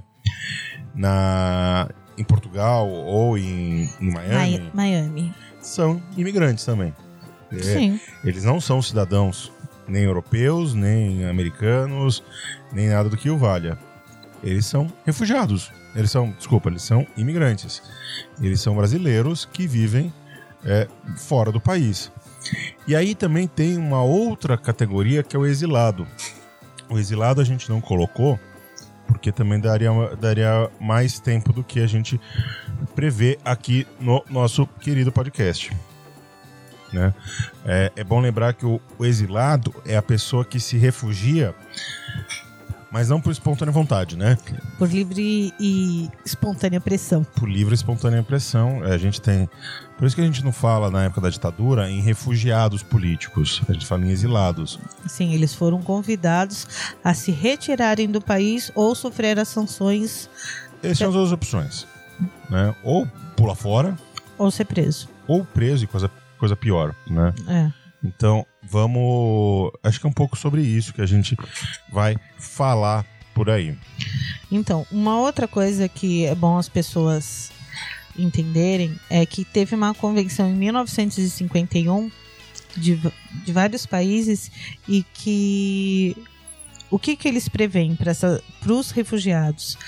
na, 0.94 1.88
em 2.16 2.22
Portugal 2.22 2.88
ou 2.88 3.36
em, 3.36 3.88
em 4.00 4.12
Miami, 4.12 4.70
Miami, 4.72 5.34
são 5.60 6.00
imigrantes 6.16 6.64
também. 6.64 6.94
É, 7.50 7.58
Sim. 7.58 8.00
Eles 8.22 8.44
não 8.44 8.60
são 8.60 8.80
cidadãos 8.80 9.52
nem 9.88 10.04
europeus, 10.04 10.74
nem 10.74 11.24
americanos, 11.24 12.22
nem 12.72 12.88
nada 12.88 13.08
do 13.08 13.16
que 13.16 13.28
o 13.28 13.36
valha. 13.36 13.76
Eles 14.42 14.66
são 14.66 14.90
refugiados. 15.04 15.70
Eles 15.94 16.10
são, 16.10 16.30
desculpa, 16.30 16.68
eles 16.68 16.82
são 16.82 17.06
imigrantes. 17.16 17.82
Eles 18.40 18.60
são 18.60 18.76
brasileiros 18.76 19.44
que 19.44 19.66
vivem 19.66 20.12
é, 20.64 20.88
fora 21.16 21.50
do 21.50 21.60
país. 21.60 22.10
E 22.86 22.96
aí 22.96 23.14
também 23.14 23.46
tem 23.46 23.76
uma 23.76 24.02
outra 24.02 24.56
categoria 24.56 25.22
que 25.22 25.36
é 25.36 25.38
o 25.38 25.46
exilado. 25.46 26.06
O 26.88 26.98
exilado 26.98 27.40
a 27.40 27.44
gente 27.44 27.68
não 27.68 27.80
colocou 27.80 28.38
porque 29.06 29.32
também 29.32 29.58
daria, 29.58 29.90
daria 30.20 30.70
mais 30.80 31.18
tempo 31.18 31.52
do 31.52 31.64
que 31.64 31.80
a 31.80 31.86
gente 31.86 32.20
prevê 32.94 33.38
aqui 33.44 33.86
no 33.98 34.24
nosso 34.30 34.66
querido 34.66 35.10
podcast. 35.10 35.76
Né? 36.92 37.12
É, 37.64 37.92
é 37.96 38.04
bom 38.04 38.20
lembrar 38.20 38.54
que 38.54 38.64
o, 38.64 38.80
o 38.98 39.04
exilado 39.04 39.74
é 39.84 39.96
a 39.96 40.02
pessoa 40.02 40.44
que 40.44 40.60
se 40.60 40.76
refugia 40.76 41.54
mas 42.90 43.08
não 43.08 43.20
por 43.20 43.30
espontânea 43.30 43.72
vontade, 43.72 44.16
né? 44.16 44.36
Por 44.78 44.88
livre 44.88 45.54
e 45.60 46.08
espontânea 46.24 46.80
pressão. 46.80 47.22
Por 47.22 47.48
livre 47.48 47.72
e 47.72 47.76
espontânea 47.76 48.22
pressão. 48.22 48.82
A 48.82 48.98
gente 48.98 49.20
tem. 49.20 49.48
Por 49.96 50.06
isso 50.06 50.16
que 50.16 50.22
a 50.22 50.24
gente 50.24 50.44
não 50.44 50.52
fala, 50.52 50.90
na 50.90 51.04
época 51.04 51.20
da 51.20 51.30
ditadura, 51.30 51.88
em 51.88 52.00
refugiados 52.00 52.82
políticos. 52.82 53.62
A 53.68 53.72
gente 53.72 53.86
fala 53.86 54.04
em 54.04 54.10
exilados. 54.10 54.78
Sim, 55.06 55.32
eles 55.34 55.54
foram 55.54 55.80
convidados 55.80 56.66
a 57.04 57.14
se 57.14 57.30
retirarem 57.30 58.10
do 58.10 58.20
país 58.20 58.72
ou 58.74 58.94
sofrer 58.94 59.38
as 59.38 59.48
sanções. 59.48 60.28
Essas 60.82 60.98
são 60.98 61.08
as 61.08 61.14
duas 61.14 61.32
opções. 61.32 61.86
Né? 62.48 62.74
Ou 62.82 63.06
pula 63.36 63.54
fora. 63.54 63.96
Ou 64.36 64.50
ser 64.50 64.64
preso. 64.64 65.08
Ou 65.28 65.44
preso 65.44 65.84
e 65.84 65.86
coisa, 65.86 66.10
coisa 66.38 66.56
pior, 66.56 66.94
né? 67.06 67.32
É. 67.46 67.70
Então, 68.02 68.46
vamos. 68.70 69.72
Acho 69.82 70.00
que 70.00 70.06
é 70.06 70.08
um 70.08 70.12
pouco 70.12 70.36
sobre 70.36 70.62
isso 70.62 70.94
que 70.94 71.02
a 71.02 71.06
gente 71.06 71.36
vai 71.92 72.16
falar 72.38 73.04
por 73.34 73.50
aí. 73.50 73.76
Então, 74.50 74.86
uma 74.90 75.18
outra 75.18 75.48
coisa 75.48 75.88
que 75.88 76.24
é 76.24 76.34
bom 76.34 76.56
as 76.56 76.68
pessoas 76.68 77.50
entenderem 78.16 78.98
é 79.08 79.24
que 79.26 79.44
teve 79.44 79.74
uma 79.74 79.94
convenção 79.94 80.48
em 80.48 80.54
1951 80.54 82.10
de, 82.76 83.00
de 83.44 83.52
vários 83.52 83.86
países 83.86 84.50
e 84.88 85.04
que 85.14 86.16
o 86.90 86.98
que, 86.98 87.16
que 87.16 87.28
eles 87.28 87.48
preveem 87.48 87.96
para 87.96 88.12
os 88.74 88.90
refugiados? 88.90 89.78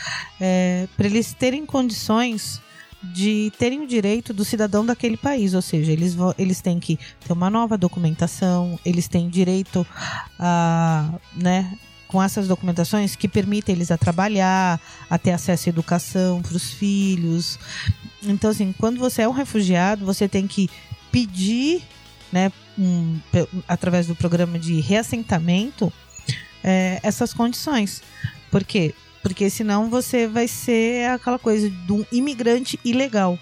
É, 0.40 0.86
para 0.96 1.06
eles 1.06 1.34
terem 1.34 1.66
condições 1.66 2.60
de 3.02 3.52
terem 3.58 3.82
o 3.82 3.86
direito 3.86 4.32
do 4.32 4.44
cidadão 4.44 4.86
daquele 4.86 5.16
país, 5.16 5.54
ou 5.54 5.62
seja, 5.62 5.90
eles, 5.90 6.16
eles 6.38 6.60
têm 6.60 6.78
que 6.78 6.98
ter 7.26 7.32
uma 7.32 7.50
nova 7.50 7.76
documentação, 7.76 8.78
eles 8.84 9.08
têm 9.08 9.28
direito 9.28 9.86
a, 10.38 11.12
né, 11.34 11.76
com 12.06 12.22
essas 12.22 12.46
documentações 12.46 13.16
que 13.16 13.26
permitem 13.26 13.74
eles 13.74 13.90
a 13.90 13.96
trabalhar, 13.96 14.80
a 15.08 15.18
ter 15.18 15.32
acesso 15.32 15.68
à 15.68 15.70
educação 15.70 16.42
para 16.42 16.56
os 16.56 16.72
filhos. 16.74 17.58
Então, 18.22 18.50
assim, 18.50 18.72
quando 18.78 18.98
você 18.98 19.22
é 19.22 19.28
um 19.28 19.32
refugiado, 19.32 20.04
você 20.04 20.28
tem 20.28 20.46
que 20.46 20.70
pedir, 21.10 21.82
né, 22.30 22.52
um, 22.78 23.18
através 23.66 24.06
do 24.06 24.14
programa 24.14 24.58
de 24.58 24.80
reassentamento, 24.80 25.92
é, 26.62 27.00
essas 27.02 27.32
condições. 27.32 28.02
Por 28.50 28.62
quê? 28.62 28.94
Porque 29.22 29.48
senão 29.48 29.88
você 29.88 30.26
vai 30.26 30.48
ser 30.48 31.08
aquela 31.10 31.38
coisa 31.38 31.70
de 31.70 31.92
um 31.92 32.04
imigrante 32.10 32.78
ilegal. 32.84 33.38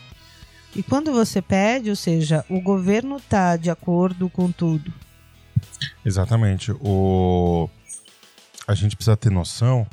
E 0.75 0.83
quando 0.83 1.11
você 1.13 1.43
pede, 1.43 1.91
ou 1.91 1.97
seja, 1.97 2.45
o 2.49 2.61
governo 2.61 3.17
está 3.17 3.57
de 3.57 3.71
acordo 3.71 4.29
com 4.29 4.53
tudo. 4.53 4.93
Exatamente. 6.05 6.73
O... 6.81 7.69
a 8.67 8.75
gente 8.75 8.95
precisa 8.95 9.17
ter 9.17 9.31
noção 9.31 9.87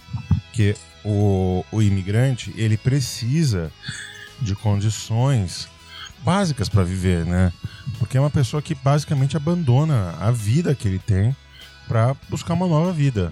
que 0.53 0.75
o, 1.03 1.63
o 1.71 1.81
imigrante 1.81 2.53
ele 2.57 2.77
precisa 2.77 3.71
de 4.41 4.55
condições 4.55 5.67
básicas 6.23 6.69
para 6.69 6.83
viver, 6.83 7.25
né? 7.25 7.51
Porque 7.97 8.17
é 8.17 8.19
uma 8.19 8.29
pessoa 8.29 8.61
que 8.61 8.75
basicamente 8.75 9.37
abandona 9.37 10.15
a 10.19 10.31
vida 10.31 10.75
que 10.75 10.87
ele 10.87 10.99
tem 10.99 11.35
para 11.87 12.15
buscar 12.29 12.53
uma 12.53 12.67
nova 12.67 12.91
vida. 12.91 13.31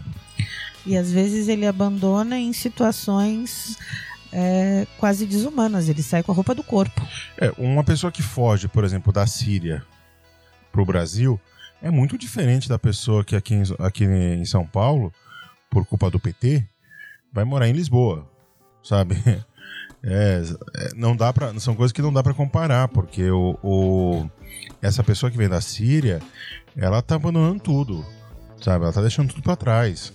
E 0.85 0.97
às 0.97 1.11
vezes 1.11 1.47
ele 1.47 1.65
abandona 1.65 2.37
em 2.37 2.53
situações 2.53 3.77
é, 4.31 4.85
quase 4.97 5.25
desumanas. 5.25 5.89
Ele 5.89 6.03
sai 6.03 6.21
com 6.21 6.31
a 6.31 6.35
roupa 6.35 6.53
do 6.53 6.63
corpo. 6.63 7.01
É, 7.37 7.51
uma 7.57 7.83
pessoa 7.83 8.11
que 8.11 8.21
foge, 8.21 8.67
por 8.67 8.83
exemplo, 8.83 9.11
da 9.11 9.25
Síria 9.25 9.83
para 10.71 10.81
o 10.81 10.85
Brasil 10.85 11.39
é 11.81 11.89
muito 11.89 12.17
diferente 12.17 12.67
da 12.67 12.77
pessoa 12.77 13.23
que 13.23 13.35
aqui 13.35 13.53
em, 13.53 13.63
aqui 13.79 14.03
em 14.03 14.43
São 14.45 14.65
Paulo, 14.65 15.13
por 15.69 15.85
culpa 15.85 16.09
do 16.09 16.19
PT, 16.19 16.63
vai 17.31 17.45
morar 17.45 17.67
em 17.67 17.73
Lisboa, 17.73 18.29
sabe? 18.83 19.15
É, 20.07 20.43
é, 20.75 20.89
não 20.95 21.15
dá 21.15 21.33
para 21.33 21.59
são 21.59 21.73
coisas 21.73 21.91
que 21.91 22.01
não 22.01 22.13
dá 22.13 22.21
para 22.21 22.33
comparar 22.35 22.87
porque 22.89 23.27
o, 23.31 23.57
o, 23.63 24.29
essa 24.79 25.03
pessoa 25.03 25.31
que 25.31 25.37
vem 25.37 25.49
da 25.49 25.59
Síria 25.59 26.21
ela 26.77 27.01
tá 27.01 27.15
abandonando 27.15 27.59
tudo 27.59 28.05
sabe 28.61 28.83
ela 28.83 28.93
tá 28.93 29.01
deixando 29.01 29.29
tudo 29.29 29.41
para 29.41 29.55
trás 29.55 30.13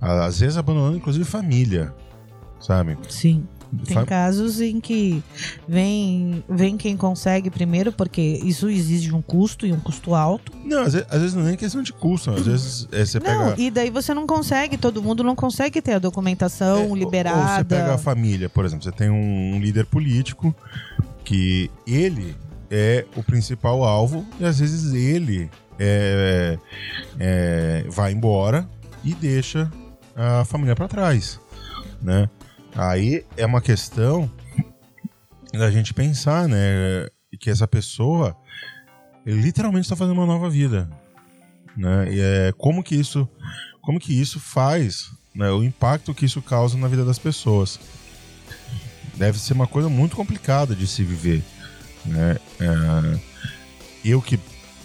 às 0.00 0.40
vezes 0.40 0.56
abandonando 0.56 0.96
inclusive 0.96 1.24
família 1.24 1.94
sabe 2.60 2.96
sim 3.08 3.46
tem 3.84 4.04
casos 4.04 4.60
em 4.60 4.80
que 4.80 5.22
vem, 5.68 6.42
vem 6.48 6.76
quem 6.76 6.96
consegue 6.96 7.50
primeiro, 7.50 7.92
porque 7.92 8.20
isso 8.20 8.68
exige 8.68 9.12
um 9.12 9.20
custo 9.20 9.66
e 9.66 9.72
um 9.72 9.80
custo 9.80 10.14
alto. 10.14 10.52
Não, 10.64 10.82
às 10.82 10.92
vezes, 10.92 11.08
às 11.10 11.20
vezes 11.20 11.34
não 11.34 11.42
é 11.42 11.46
nem 11.48 11.56
questão 11.56 11.82
de 11.82 11.92
custo, 11.92 12.30
às 12.30 12.46
vezes 12.46 12.88
é, 12.92 13.04
você 13.04 13.18
não, 13.18 13.24
pega. 13.24 13.54
E 13.60 13.70
daí 13.70 13.90
você 13.90 14.14
não 14.14 14.26
consegue, 14.26 14.76
todo 14.76 15.02
mundo 15.02 15.22
não 15.22 15.34
consegue 15.34 15.82
ter 15.82 15.94
a 15.94 15.98
documentação 15.98 16.94
é, 16.94 16.98
liberada. 16.98 17.38
Ou 17.38 17.56
você 17.58 17.64
pega 17.64 17.94
a 17.94 17.98
família, 17.98 18.48
por 18.48 18.64
exemplo, 18.64 18.84
você 18.84 18.92
tem 18.92 19.10
um 19.10 19.58
líder 19.60 19.86
político 19.86 20.54
que 21.24 21.70
ele 21.86 22.36
é 22.70 23.04
o 23.16 23.22
principal 23.22 23.84
alvo 23.84 24.24
e 24.40 24.44
às 24.44 24.58
vezes 24.58 24.92
ele 24.92 25.50
é, 25.78 26.58
é, 27.18 27.84
vai 27.88 28.12
embora 28.12 28.68
e 29.04 29.14
deixa 29.14 29.70
a 30.16 30.44
família 30.46 30.74
para 30.74 30.88
trás, 30.88 31.38
né? 32.00 32.28
Aí 32.74 33.24
é 33.36 33.44
uma 33.44 33.60
questão 33.60 34.30
da 35.52 35.70
gente 35.70 35.92
pensar, 35.92 36.48
né? 36.48 37.06
Que 37.38 37.50
essa 37.50 37.68
pessoa 37.68 38.34
literalmente 39.26 39.84
está 39.84 39.94
fazendo 39.94 40.14
uma 40.14 40.26
nova 40.26 40.48
vida, 40.48 40.88
né? 41.76 42.10
E 42.10 42.20
é 42.20 42.52
como 42.56 42.82
que 42.82 42.94
isso, 42.94 43.28
como 43.82 44.00
que 44.00 44.18
isso 44.18 44.40
faz, 44.40 45.10
né? 45.34 45.50
O 45.50 45.62
impacto 45.62 46.14
que 46.14 46.24
isso 46.24 46.40
causa 46.40 46.78
na 46.78 46.88
vida 46.88 47.04
das 47.04 47.18
pessoas. 47.18 47.78
Deve 49.14 49.38
ser 49.38 49.52
uma 49.52 49.66
coisa 49.66 49.88
muito 49.88 50.16
complicada 50.16 50.74
de 50.74 50.86
se 50.86 51.02
viver, 51.02 51.42
né? 52.04 52.38
É, 52.60 53.20
eu 54.04 54.22
que 54.22 54.38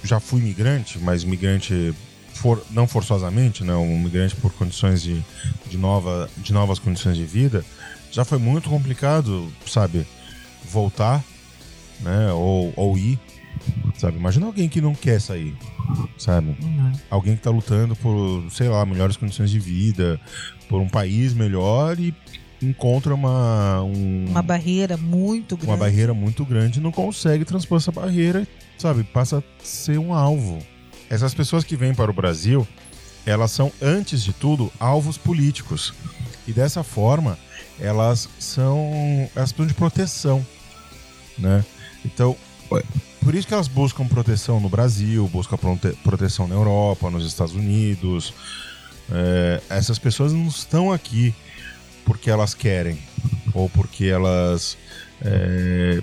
já 0.04 0.20
fui 0.20 0.42
migrante, 0.42 1.00
mas 1.00 1.24
migrante 1.24 1.94
for, 2.42 2.64
não 2.72 2.88
forçosamente, 2.88 3.64
né? 3.64 3.76
Um 3.76 4.00
migrante 4.00 4.36
por 4.36 4.52
condições 4.54 5.02
de, 5.02 5.24
de, 5.70 5.78
nova, 5.78 6.28
de 6.38 6.52
novas 6.52 6.80
condições 6.80 7.16
de 7.16 7.24
vida 7.24 7.64
já 8.12 8.26
foi 8.26 8.40
muito 8.40 8.68
complicado, 8.68 9.48
sabe, 9.66 10.06
voltar, 10.70 11.24
né, 12.02 12.34
ou, 12.34 12.74
ou 12.76 12.98
ir, 12.98 13.18
sabe? 13.96 14.18
Imagina 14.18 14.48
alguém 14.48 14.68
que 14.68 14.82
não 14.82 14.94
quer 14.94 15.22
sair, 15.22 15.56
sabe? 16.18 16.58
Uhum. 16.62 16.92
Alguém 17.10 17.36
que 17.38 17.42
tá 17.44 17.52
lutando 17.52 17.96
por, 17.96 18.44
sei 18.50 18.68
lá, 18.68 18.86
melhores 18.86 19.16
condições 19.16 19.50
de 19.50 19.60
vida, 19.60 20.20
por 20.68 20.82
um 20.82 20.90
país 20.90 21.34
melhor 21.34 21.98
e 22.00 22.14
encontra 22.62 23.14
uma 23.14 23.82
um, 23.82 24.26
uma 24.28 24.42
barreira 24.42 24.98
muito 24.98 25.56
grande. 25.56 25.72
Uma 25.72 25.78
barreira 25.78 26.14
muito 26.14 26.44
grande 26.44 26.80
e 26.80 26.82
não 26.82 26.92
consegue 26.92 27.46
transpor 27.46 27.78
essa 27.78 27.92
barreira, 27.92 28.46
sabe? 28.78 29.04
Passa 29.04 29.38
a 29.38 29.44
ser 29.64 30.00
um 30.00 30.14
alvo. 30.14 30.60
Essas 31.12 31.34
pessoas 31.34 31.66
que 31.66 31.76
vêm 31.76 31.94
para 31.94 32.10
o 32.10 32.14
Brasil, 32.14 32.66
elas 33.26 33.52
são 33.52 33.70
antes 33.82 34.24
de 34.24 34.32
tudo 34.32 34.72
alvos 34.80 35.18
políticos. 35.18 35.94
E 36.48 36.54
dessa 36.54 36.84
forma, 36.84 37.38
elas 37.78 38.30
são 38.40 39.30
elas 39.36 39.52
precisam 39.52 39.68
de 39.68 39.74
proteção, 39.74 40.48
né? 41.38 41.66
Então, 42.06 42.38
por 43.22 43.36
isso 43.36 43.46
que 43.46 43.54
elas 43.54 43.68
buscam 43.68 44.08
proteção 44.08 44.62
no 44.62 44.70
Brasil, 44.70 45.28
buscam 45.28 45.58
prote 45.58 45.90
proteção 46.02 46.48
na 46.48 46.56
Europa, 46.56 47.10
nos 47.10 47.26
Estados 47.26 47.56
Unidos. 47.56 48.34
É, 49.12 49.62
essas 49.70 50.00
pessoas 50.00 50.32
não 50.32 50.48
estão 50.48 50.94
aqui 50.94 51.36
porque 52.06 52.30
elas 52.30 52.54
querem 52.54 52.98
ou 53.54 53.70
porque 53.70 54.06
elas 54.06 54.78
é, 55.22 56.02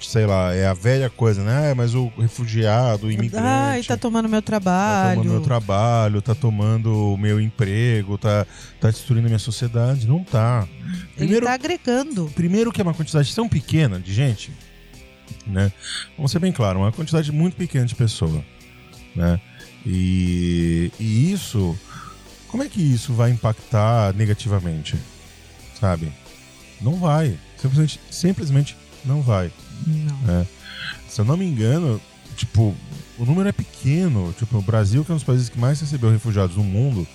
sei 0.00 0.26
lá, 0.26 0.54
é 0.54 0.66
a 0.66 0.74
velha 0.74 1.10
coisa, 1.10 1.42
né? 1.42 1.70
Ah, 1.70 1.74
mas 1.74 1.94
o 1.94 2.08
refugiado, 2.18 3.06
o 3.06 3.10
imigrante. 3.10 3.46
Ai, 3.46 3.82
tá 3.82 3.96
tomando 3.96 4.28
meu 4.28 4.42
trabalho. 4.42 5.08
Tá 5.08 5.14
tomando 5.14 5.32
meu 5.32 5.40
trabalho, 5.40 6.22
tá 6.22 6.34
tomando 6.34 7.14
o 7.14 7.16
meu 7.16 7.40
emprego, 7.40 8.18
tá, 8.18 8.46
tá 8.80 8.90
destruindo 8.90 9.26
a 9.26 9.30
minha 9.30 9.38
sociedade. 9.38 10.06
Não 10.06 10.22
tá. 10.22 10.66
Primeiro, 11.16 11.40
Ele 11.40 11.46
tá 11.46 11.54
agregando. 11.54 12.30
Primeiro 12.34 12.72
que 12.72 12.80
é 12.80 12.84
uma 12.84 12.94
quantidade 12.94 13.34
tão 13.34 13.48
pequena 13.48 13.98
de 13.98 14.12
gente, 14.12 14.52
né? 15.46 15.72
Vamos 16.16 16.30
ser 16.30 16.38
bem 16.38 16.52
claro, 16.52 16.80
uma 16.80 16.92
quantidade 16.92 17.30
muito 17.32 17.56
pequena 17.56 17.86
de 17.86 17.94
pessoa, 17.94 18.44
né? 19.14 19.40
E, 19.86 20.92
e 20.98 21.32
isso, 21.32 21.78
como 22.48 22.62
é 22.62 22.68
que 22.68 22.80
isso 22.80 23.12
vai 23.12 23.30
impactar 23.30 24.14
negativamente, 24.14 24.96
sabe? 25.80 26.12
Não 26.80 26.96
vai. 26.96 27.38
Simplesmente, 27.56 28.00
simplesmente 28.10 28.76
não 29.04 29.22
vai. 29.22 29.50
Não. 29.86 30.40
É. 30.40 30.46
Se 31.08 31.20
eu 31.20 31.24
não 31.24 31.36
me 31.36 31.44
engano, 31.44 32.00
tipo, 32.36 32.74
o 33.18 33.24
número 33.24 33.48
é 33.48 33.52
pequeno. 33.52 34.34
Tipo, 34.38 34.58
o 34.58 34.62
Brasil, 34.62 35.04
que 35.04 35.10
é 35.10 35.14
um 35.14 35.16
dos 35.16 35.24
países 35.24 35.48
que 35.48 35.58
mais 35.58 35.80
recebeu 35.80 36.10
refugiados 36.10 36.56
no 36.56 36.64
mundo, 36.64 37.06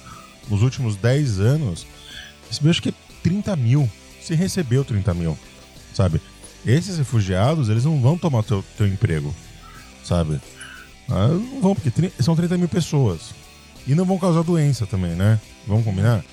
nos 0.49 0.61
últimos 0.61 0.95
10 0.95 1.39
anos, 1.39 1.85
recebeu 2.49 2.71
acho 2.71 2.81
que 2.81 2.93
30 3.23 3.55
mil. 3.55 3.89
Se 4.21 4.35
recebeu 4.35 4.85
30 4.85 5.13
mil, 5.13 5.37
sabe? 5.93 6.21
Esses 6.65 6.97
refugiados, 6.97 7.67
eles 7.67 7.83
não 7.83 8.01
vão 8.01 8.17
tomar 8.17 8.41
teu, 8.43 8.63
teu 8.77 8.87
emprego, 8.87 9.35
sabe? 10.03 10.39
Ah, 11.09 11.27
não 11.27 11.61
vão, 11.61 11.75
porque 11.75 11.91
são 12.21 12.35
30 12.35 12.57
mil 12.57 12.69
pessoas. 12.69 13.33
E 13.85 13.93
não 13.93 14.05
vão 14.05 14.17
causar 14.17 14.43
doença 14.43 14.85
também, 14.85 15.11
né? 15.11 15.39
Vamos 15.67 15.83
combinar? 15.83 16.23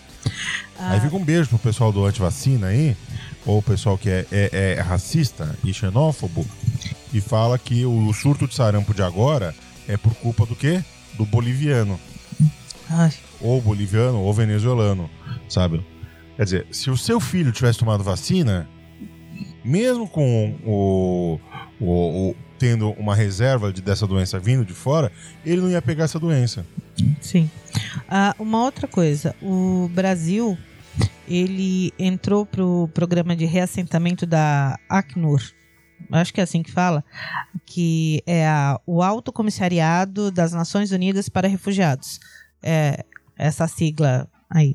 Ah. 0.79 0.93
Aí 0.93 1.01
fica 1.01 1.17
um 1.17 1.25
beijo 1.25 1.49
pro 1.49 1.59
pessoal 1.59 1.93
do 1.93 2.05
antivacina 2.05 2.69
aí, 2.69 2.97
ou 3.45 3.59
o 3.59 3.63
pessoal 3.63 3.99
que 3.99 4.09
é, 4.09 4.27
é, 4.31 4.75
é 4.77 4.81
racista 4.81 5.57
e 5.65 5.73
xenófobo, 5.73 6.47
e 7.13 7.21
fala 7.21 7.59
que 7.59 7.85
o 7.85 8.13
surto 8.13 8.47
de 8.47 8.55
sarampo 8.55 8.95
de 8.95 9.03
agora 9.03 9.55
é 9.89 9.97
por 9.97 10.15
culpa 10.15 10.47
do 10.47 10.55
quê? 10.55 10.83
Do 11.15 11.25
boliviano. 11.25 11.99
Ai. 12.89 13.13
Ou 13.41 13.61
boliviano 13.61 14.21
ou 14.21 14.33
venezuelano, 14.33 15.11
sabe? 15.49 15.85
Quer 16.37 16.45
dizer, 16.45 16.67
se 16.71 16.91
o 16.91 16.97
seu 16.97 17.21
filho 17.21 17.53
tivesse 17.53 17.79
tomado 17.79 18.03
vacina, 18.03 18.69
mesmo 19.65 20.09
com 20.09 20.57
o, 20.65 21.41
o, 21.81 22.31
o 22.31 22.37
tendo 22.59 22.91
uma 22.93 23.15
reserva 23.15 23.73
de, 23.73 23.81
dessa 23.81 24.07
doença 24.07 24.39
vindo 24.39 24.65
de 24.65 24.75
fora, 24.75 25.11
ele 25.45 25.61
não 25.61 25.71
ia 25.71 25.81
pegar 25.81 26.05
essa 26.05 26.19
doença. 26.19 26.65
Sim. 27.21 27.51
Ah, 28.09 28.35
uma 28.39 28.63
outra 28.63 28.87
coisa, 28.87 29.35
o 29.43 29.89
Brasil 29.93 30.57
ele 31.29 31.93
entrou 31.99 32.45
para 32.45 32.65
o 32.65 32.89
programa 32.89 33.37
de 33.37 33.45
reassentamento 33.45 34.27
da 34.27 34.79
Acnur, 34.89 35.41
acho 36.11 36.33
que 36.33 36.41
é 36.41 36.45
assim 36.45 36.63
que 36.63 36.73
fala, 36.73 37.05
que 37.65 38.23
é 38.27 38.47
a, 38.47 38.81
o 38.87 39.03
Alto 39.03 39.33
Comissariado 39.33 40.31
das 40.31 40.53
Nações 40.53 40.91
Unidas 40.91 41.29
para 41.29 41.49
Refugiados. 41.49 42.19
É 42.63 43.05
essa 43.37 43.67
sigla 43.67 44.29
aí. 44.49 44.75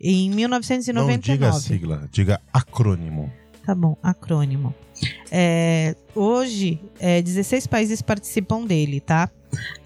Em 0.00 0.30
1999. 0.30 1.12
Não 1.12 1.18
diga 1.18 1.52
sigla, 1.52 2.08
diga 2.10 2.40
acrônimo. 2.52 3.32
Tá 3.64 3.74
bom, 3.74 3.96
acrônimo. 4.02 4.74
É, 5.30 5.96
hoje, 6.14 6.80
é, 6.98 7.22
16 7.22 7.66
países 7.66 8.02
participam 8.02 8.64
dele, 8.64 9.00
tá? 9.00 9.30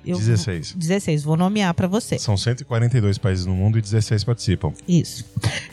Eu, 0.05 0.17
16. 0.17 0.75
16, 0.75 1.25
vou 1.25 1.37
nomear 1.37 1.75
para 1.75 1.89
você. 1.89 2.19
São 2.19 2.37
142 2.37 3.19
países 3.19 3.47
no 3.47 3.55
mundo 3.55 3.79
e 3.79 3.83
16 3.83 4.25
participam. 4.25 4.73
Isso. 4.87 5.25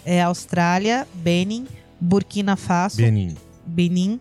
É 0.03 0.21
Austrália, 0.21 1.07
Benin, 1.15 1.67
Burkina 2.00 2.55
Faso, 2.55 2.97
Benin, 2.97 3.35
Benin 3.65 4.19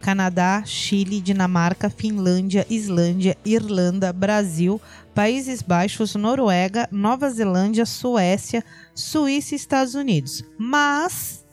Canadá, 0.00 0.62
Chile, 0.64 1.20
Dinamarca, 1.20 1.90
Finlândia, 1.90 2.66
Islândia, 2.70 3.36
Irlanda, 3.44 4.12
Brasil, 4.12 4.80
Países 5.14 5.62
Baixos, 5.62 6.14
Noruega, 6.14 6.88
Nova 6.92 7.28
Zelândia, 7.30 7.84
Suécia, 7.84 8.64
Suíça 8.94 9.54
e 9.54 9.56
Estados 9.56 9.94
Unidos. 9.94 10.44
Mas 10.58 11.44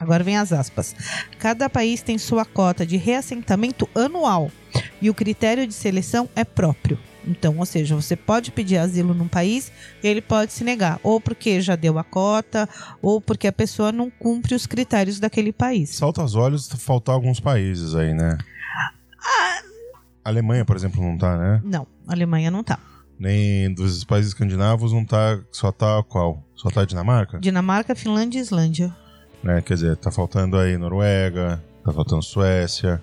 Agora 0.00 0.22
vem 0.22 0.36
as 0.36 0.52
aspas. 0.52 0.94
Cada 1.40 1.68
país 1.68 2.02
tem 2.02 2.18
sua 2.18 2.44
cota 2.44 2.86
de 2.86 2.96
reassentamento 2.96 3.88
anual 3.96 4.48
e 5.00 5.10
o 5.10 5.14
critério 5.14 5.66
de 5.66 5.74
seleção 5.74 6.28
é 6.34 6.44
próprio. 6.44 6.98
Então, 7.26 7.58
ou 7.58 7.66
seja, 7.66 7.94
você 7.94 8.16
pode 8.16 8.50
pedir 8.50 8.78
asilo 8.78 9.12
num 9.12 9.28
país, 9.28 9.70
ele 10.02 10.22
pode 10.22 10.52
se 10.52 10.64
negar, 10.64 10.98
ou 11.02 11.20
porque 11.20 11.60
já 11.60 11.76
deu 11.76 11.98
a 11.98 12.04
cota, 12.04 12.66
ou 13.02 13.20
porque 13.20 13.46
a 13.46 13.52
pessoa 13.52 13.92
não 13.92 14.10
cumpre 14.10 14.54
os 14.54 14.66
critérios 14.66 15.20
daquele 15.20 15.52
país. 15.52 15.90
Salta 15.90 16.22
aos 16.22 16.34
olhos 16.34 16.68
faltar 16.78 17.14
alguns 17.14 17.38
países 17.38 17.94
aí, 17.94 18.14
né? 18.14 18.38
A 20.24 20.30
Alemanha, 20.30 20.64
por 20.64 20.76
exemplo, 20.76 21.02
não 21.02 21.18
tá, 21.18 21.36
né? 21.36 21.60
Não, 21.64 21.86
a 22.06 22.12
Alemanha 22.12 22.50
não 22.50 22.64
tá. 22.64 22.78
Nem 23.18 23.74
dos 23.74 24.04
países 24.04 24.30
escandinavos 24.30 24.92
não 24.92 25.04
tá. 25.04 25.40
Só 25.50 25.72
tá 25.72 26.02
qual? 26.04 26.42
Só 26.54 26.70
tá 26.70 26.84
Dinamarca? 26.84 27.38
Dinamarca, 27.40 27.94
Finlândia 27.94 28.38
e 28.38 28.42
Islândia. 28.42 28.94
Né? 29.42 29.60
Quer 29.60 29.74
dizer, 29.74 29.96
tá 29.96 30.10
faltando 30.10 30.56
aí 30.56 30.78
Noruega, 30.78 31.62
tá 31.84 31.92
faltando 31.92 32.22
Suécia, 32.22 33.02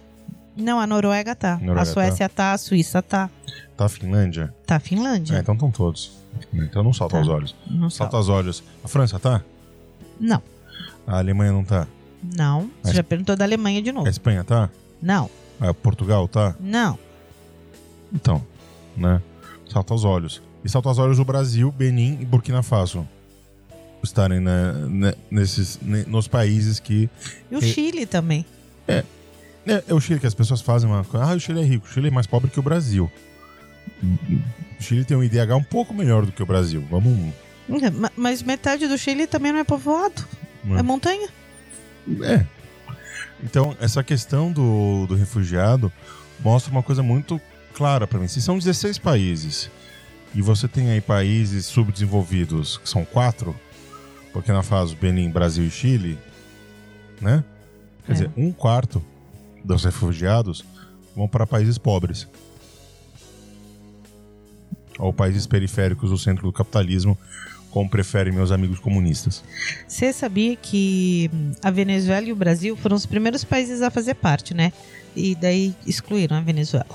Não, 0.56 0.80
a 0.80 0.88
Noruega 0.88 1.36
tá. 1.36 1.58
Noruega 1.58 1.82
a 1.82 1.86
Suécia 1.86 2.30
tá. 2.30 2.54
a 2.54 2.58
Suíça 2.58 3.02
tá. 3.02 3.30
tá 3.76 3.86
a 3.86 3.90
Finlândia. 3.90 4.54
Tá 4.66 4.76
a 4.76 4.78
É, 4.78 4.80
Finlândia. 4.80 5.38
então 5.40 5.54
estão 5.54 5.70
todos. 5.72 6.12
Então 6.54 6.84
não 6.84 6.94
salta 6.94 7.14
Tá. 7.14 7.20
aos 7.20 7.28
olhos. 7.28 7.56
Não 7.70 7.90
Salta 7.90 8.18
aos 8.18 8.30
olhos. 8.30 8.64
A 8.84 8.88
França 8.88 9.18
tá? 9.20 9.42
Não, 10.20 10.42
A 11.08 11.18
Alemanha 11.18 11.52
não 11.52 11.64
tá? 11.64 11.88
não. 12.24 12.62
Você 12.62 12.70
Mas- 12.86 12.94
já 12.96 13.04
perguntou 13.04 13.36
da 13.36 13.44
Alemanha 13.46 13.82
de 13.82 13.92
novo. 13.92 14.08
A 14.08 14.10
Espanha 14.10 14.44
tá? 14.44 14.70
Não, 15.02 15.30
A 15.60 15.74
Portugal 15.74 16.28
tá? 16.28 16.56
não. 16.60 16.98
Então, 18.14 18.46
né? 18.96 19.22
Salta 19.72 19.94
aos 19.94 20.04
olhos. 20.04 20.42
E 20.64 20.70
salta 20.70 20.90
aos 20.90 20.98
olhos 20.98 21.20
o 21.20 21.26
Brasil, 21.26 21.72
Benin 21.72 22.18
e 22.22 22.26
Burkina 22.26 22.64
Faso. 22.64 23.08
Estarem 24.02 24.40
né, 24.40 24.72
né, 24.88 25.14
nesses, 25.32 25.80
ne- 25.82 26.06
nos 26.06 26.28
países 26.28 26.80
que. 26.80 27.10
E 27.52 27.56
o 27.56 27.62
Chile 27.62 28.06
também. 28.06 28.46
É, 28.88 29.04
é 29.88 29.94
o 29.94 30.00
Chile 30.00 30.20
que 30.20 30.28
as 30.28 30.34
pessoas 30.34 30.62
fazem 30.62 30.90
uma 30.90 31.04
coisa. 31.04 31.26
Ah, 31.26 31.36
o 31.36 31.40
Chile 31.40 31.62
é 31.62 31.64
rico. 31.64 31.86
O 31.86 31.90
Chile 31.90 32.08
é 32.08 32.12
mais 32.12 32.28
pobre 32.28 32.50
que 32.50 32.60
o 32.60 32.64
Brasil. 32.64 33.12
O 34.80 34.84
Chile 34.84 35.06
tem 35.06 35.16
um 35.18 35.24
IDH 35.24 35.56
um 35.56 35.64
pouco 35.64 35.94
melhor 35.94 36.26
do 36.26 36.32
que 36.32 36.44
o 36.44 36.46
Brasil. 36.46 36.86
Vamos. 36.90 37.34
Ma- 37.98 38.12
Mas 38.16 38.44
metade 38.44 38.88
do 38.88 38.98
Chile 38.98 39.26
também 39.28 39.52
não 39.52 39.60
é 39.60 39.64
povoado. 39.64 40.24
Hum. 40.66 40.78
É 40.78 40.82
montanha. 40.84 41.28
É. 42.24 42.46
Então, 43.44 43.76
essa 43.80 44.04
questão 44.04 44.52
do, 44.52 45.06
do 45.08 45.16
refugiado 45.16 45.92
mostra 46.40 46.72
uma 46.72 46.84
coisa 46.84 47.02
muito 47.04 47.40
clara 47.74 48.06
pra 48.08 48.20
mim. 48.20 48.28
Se 48.28 48.42
são 48.42 48.58
16 48.58 48.98
países 49.00 49.70
e 50.34 50.42
você 50.42 50.68
tem 50.68 50.92
aí 50.92 51.02
países 51.02 51.66
subdesenvolvidos, 51.66 52.78
que 52.78 52.90
são 52.90 53.04
quatro, 53.06 53.56
Burkina 54.34 54.62
Faso, 54.64 54.96
Benin, 54.96 55.30
Brasil 55.30 55.64
e 55.66 55.70
Chile, 55.72 56.18
né? 57.22 57.44
Quer 58.06 58.12
É. 58.12 58.14
dizer, 58.14 58.32
um 58.38 58.52
quarto 58.52 59.04
dos 59.66 59.84
refugiados 59.84 60.64
vão 61.16 61.28
para 61.28 61.46
países 61.48 61.78
pobres. 61.78 62.28
Ou 64.98 65.12
países 65.12 65.46
periféricos 65.46 66.10
do 66.10 66.18
centro 66.18 66.44
do 66.44 66.54
capitalismo, 66.54 67.18
como 67.70 67.90
preferem 67.90 68.32
meus 68.34 68.52
amigos 68.52 68.80
comunistas. 68.80 69.44
Você 69.88 70.14
sabia 70.14 70.56
que 70.56 71.30
hum, 71.34 71.52
a 71.62 71.70
Venezuela 71.70 72.26
e 72.28 72.32
o 72.32 72.36
Brasil 72.36 72.78
foram 72.78 72.96
os 72.96 73.06
primeiros 73.06 73.44
países 73.44 73.82
a 73.82 73.92
fazer 73.92 74.14
parte, 74.16 74.54
né? 74.54 74.72
E 75.16 75.36
daí 75.36 75.76
excluíram 75.86 76.38
a 76.38 76.42
Venezuela. 76.42 76.88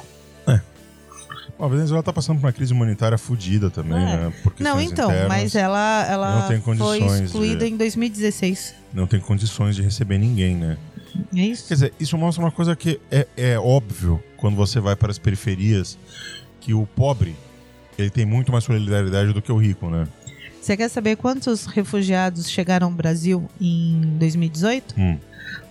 Bom, 1.59 1.67
a 1.67 1.69
Venezuela 1.69 2.03
tá 2.03 2.11
passando 2.11 2.41
por 2.41 2.47
uma 2.47 2.53
crise 2.55 2.73
humanitária 2.73 3.19
fodida 3.19 3.69
também, 3.69 3.99
É. 3.99 4.17
né? 4.17 4.33
Por 4.43 4.55
Não, 4.59 4.81
então, 4.81 5.11
internas. 5.11 5.29
mas 5.29 5.55
ela, 5.55 6.07
ela 6.09 6.41
não 6.41 6.49
tem 6.49 6.59
foi 6.79 6.99
excluída 7.23 7.67
de- 7.67 7.73
em 7.73 7.77
2016. 7.77 8.75
Não 8.95 9.07
tem 9.07 9.21
condições 9.21 9.77
de 9.77 9.83
receber 9.83 10.17
ninguém, 10.17 10.57
né? 10.57 10.79
É 11.35 11.40
isso? 11.40 11.69
Quer 11.69 11.75
dizer, 11.75 11.95
isso 12.00 12.17
mostra 12.19 12.43
uma 12.45 12.50
coisa 12.50 12.75
que 12.76 13.00
é, 13.11 13.26
é 13.37 13.59
óbvio 13.59 14.23
quando 14.37 14.57
você 14.57 14.81
vai 14.81 14.97
para 14.97 15.11
as 15.11 15.19
periferias, 15.19 15.99
que 16.61 16.73
o 16.75 16.87
pobre, 16.87 17.35
ele 17.99 18.11
tem 18.11 18.25
muito 18.26 18.50
mais 18.52 18.65
solidariedade 18.65 19.32
do 19.32 19.41
que 19.43 19.50
o 19.52 19.56
rico, 19.56 19.89
né? 19.89 20.06
Você 20.61 20.76
quer 20.76 20.89
saber 20.91 21.17
quantos 21.17 21.65
refugiados 21.67 22.49
chegaram 22.50 22.89
ao 22.89 22.93
Brasil 22.93 23.49
em 23.61 24.00
2018? 24.19 24.95
Hum. 24.99 25.19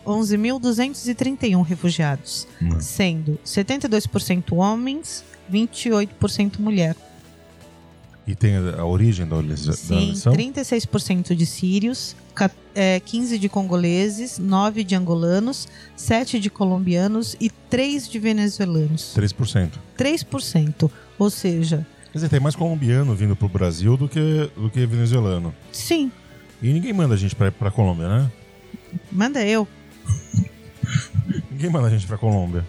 11.231 0.05 1.61
refugiados, 1.63 2.47
Hum. 2.61 2.79
sendo 2.79 3.39
72% 3.45 4.55
homens, 4.55 5.23
28% 5.51 6.59
mulher. 6.59 6.95
E 8.29 8.35
tem 8.35 8.55
a, 8.55 8.81
a 8.81 8.85
origem 8.85 9.25
da, 9.27 9.41
da 9.41 9.73
Sim, 9.73 10.03
eleição? 10.03 10.33
36% 10.33 11.33
de 11.33 11.45
sírios, 11.47 12.15
ca- 12.35 12.51
é, 12.75 12.99
15% 12.99 13.39
de 13.39 13.49
congoleses, 13.49 14.39
9% 14.39 14.83
de 14.83 14.93
angolanos, 14.95 15.67
7% 15.97 16.39
de 16.39 16.49
colombianos 16.49 17.35
e 17.41 17.49
3% 17.71 18.09
de 18.11 18.19
venezuelanos. 18.19 19.15
3%. 19.17 19.71
3%. 19.97 20.91
Ou 21.17 21.29
seja, 21.31 21.85
Quer 22.11 22.17
dizer, 22.19 22.29
tem 22.29 22.39
mais 22.39 22.55
colombiano 22.55 23.15
vindo 23.15 23.35
pro 23.35 23.49
Brasil 23.49 23.97
do 23.97 24.07
que, 24.07 24.49
do 24.55 24.69
que 24.69 24.85
venezuelano. 24.85 25.53
sim, 25.71 26.11
E 26.61 26.71
ninguém 26.71 26.93
manda 26.93 27.15
a 27.15 27.17
gente 27.17 27.35
pra, 27.35 27.51
pra 27.51 27.71
Colômbia, 27.71 28.07
né? 28.07 28.31
manda 29.11 29.43
eu. 29.45 29.67
Ninguém 31.51 31.69
manda 31.71 31.87
a 31.87 31.89
gente 31.89 32.05
pra 32.07 32.17
Colômbia. 32.17 32.63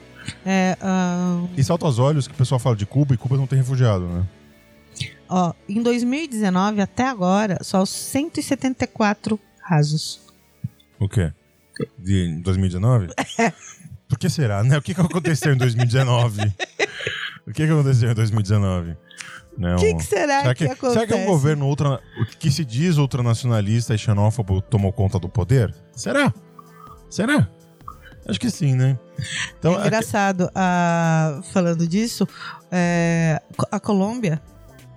É, 0.44 0.76
ah, 0.80 1.44
E 1.56 1.62
salta 1.64 1.84
aos 1.86 1.98
olhos 1.98 2.26
que 2.28 2.34
o 2.34 2.36
pessoal 2.36 2.58
fala 2.58 2.76
de 2.76 2.86
Cuba 2.86 3.14
e 3.14 3.16
Cuba 3.18 3.36
não 3.36 3.46
tem 3.46 3.58
refugiado, 3.58 4.06
né? 4.06 4.22
Ó, 5.30 5.54
em 5.68 5.82
2019 5.82 6.80
até 6.80 7.06
agora, 7.06 7.58
só 7.62 7.86
174 7.86 9.38
casos. 9.66 10.20
O 10.98 11.08
quê? 11.08 11.32
De 11.98 12.26
em 12.26 12.40
2019? 12.40 13.08
Por 14.08 14.18
que 14.18 14.28
será, 14.28 14.62
né? 14.64 14.76
O 14.76 14.82
que, 14.82 14.92
que 14.92 15.00
aconteceu 15.00 15.54
em 15.54 15.56
2019? 15.56 16.42
o 17.46 17.52
que, 17.52 17.64
que 17.64 17.72
aconteceu 17.72 18.10
em 18.10 18.14
2019? 18.14 18.96
Não. 19.56 19.76
O 19.76 19.78
que, 19.78 19.94
que 19.94 20.02
será, 20.02 20.40
será 20.40 20.54
que, 20.54 20.66
que, 20.66 20.72
acontece? 20.72 20.94
será 20.94 21.06
que 21.06 21.12
é 21.12 21.16
um 21.16 21.26
governo 21.26 21.66
ultra, 21.66 22.00
que 22.38 22.50
se 22.50 22.64
diz 22.64 22.96
ultranacionalista 22.96 23.94
e 23.94 23.98
xenófobo 23.98 24.60
tomou 24.60 24.92
conta 24.92 25.18
do 25.18 25.28
poder? 25.28 25.74
Será? 25.92 26.34
Será? 27.08 27.48
Acho 28.26 28.38
que 28.38 28.50
sim, 28.50 28.74
né? 28.74 28.98
Então, 29.58 29.80
É 29.80 29.86
engraçado, 29.86 30.50
ah, 30.54 31.40
falando 31.52 31.86
disso, 31.86 32.26
é, 32.70 33.40
a 33.70 33.80
Colômbia 33.80 34.40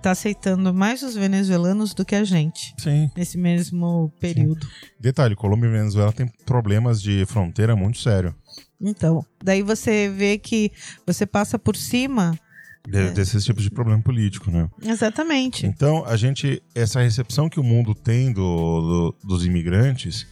tá 0.04 0.10
aceitando 0.12 0.72
mais 0.74 1.02
os 1.02 1.14
venezuelanos 1.14 1.94
do 1.94 2.04
que 2.04 2.14
a 2.14 2.24
gente 2.24 2.74
sim. 2.78 3.10
nesse 3.16 3.36
mesmo 3.38 4.12
período. 4.20 4.66
Detalhe, 5.00 5.34
Colômbia 5.34 5.68
e 5.68 5.72
Venezuela 5.72 6.12
têm 6.12 6.26
problemas 6.46 7.00
de 7.02 7.24
fronteira 7.26 7.74
muito 7.74 7.98
sério. 7.98 8.34
Então, 8.80 9.24
daí 9.42 9.62
você 9.62 10.08
vê 10.08 10.36
que 10.38 10.70
você 11.06 11.24
passa 11.24 11.58
por 11.58 11.74
cima. 11.76 12.38
De, 12.86 13.10
Desses 13.12 13.42
tipos 13.44 13.62
de 13.62 13.70
problema 13.70 14.02
político, 14.02 14.50
né? 14.50 14.68
Exatamente. 14.82 15.64
Então, 15.66 16.04
a 16.04 16.16
gente, 16.16 16.62
essa 16.74 17.00
recepção 17.00 17.48
que 17.48 17.58
o 17.58 17.64
mundo 17.64 17.94
tem 17.94 18.30
do, 18.30 18.42
do- 18.42 19.16
dos 19.26 19.46
imigrantes 19.46 20.26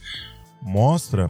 mostra 0.63 1.29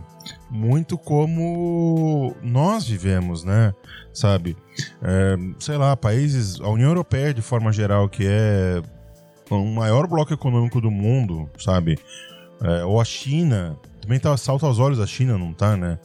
muito 0.49 0.97
como 0.97 2.35
nós 2.41 2.85
vivemos, 2.87 3.43
né? 3.43 3.73
Sabe? 4.13 4.55
É, 5.01 5.35
sei 5.59 5.77
lá, 5.77 5.97
países, 5.97 6.59
a 6.61 6.69
União 6.69 6.89
Europeia, 6.89 7.33
de 7.33 7.41
forma 7.41 7.71
geral, 7.71 8.07
que 8.07 8.25
é 8.27 8.81
o 9.49 9.65
maior 9.65 10.07
bloco 10.07 10.33
econômico 10.33 10.79
do 10.79 10.91
mundo, 10.91 11.49
sabe? 11.57 11.97
É, 12.61 12.85
ou 12.85 13.01
a 13.01 13.05
China, 13.05 13.77
também 14.01 14.19
tá 14.19 14.35
salta 14.37 14.65
aos 14.65 14.79
olhos 14.79 14.99
a 14.99 15.07
China, 15.07 15.37
não 15.37 15.53
tá, 15.53 15.75
né? 15.75 15.99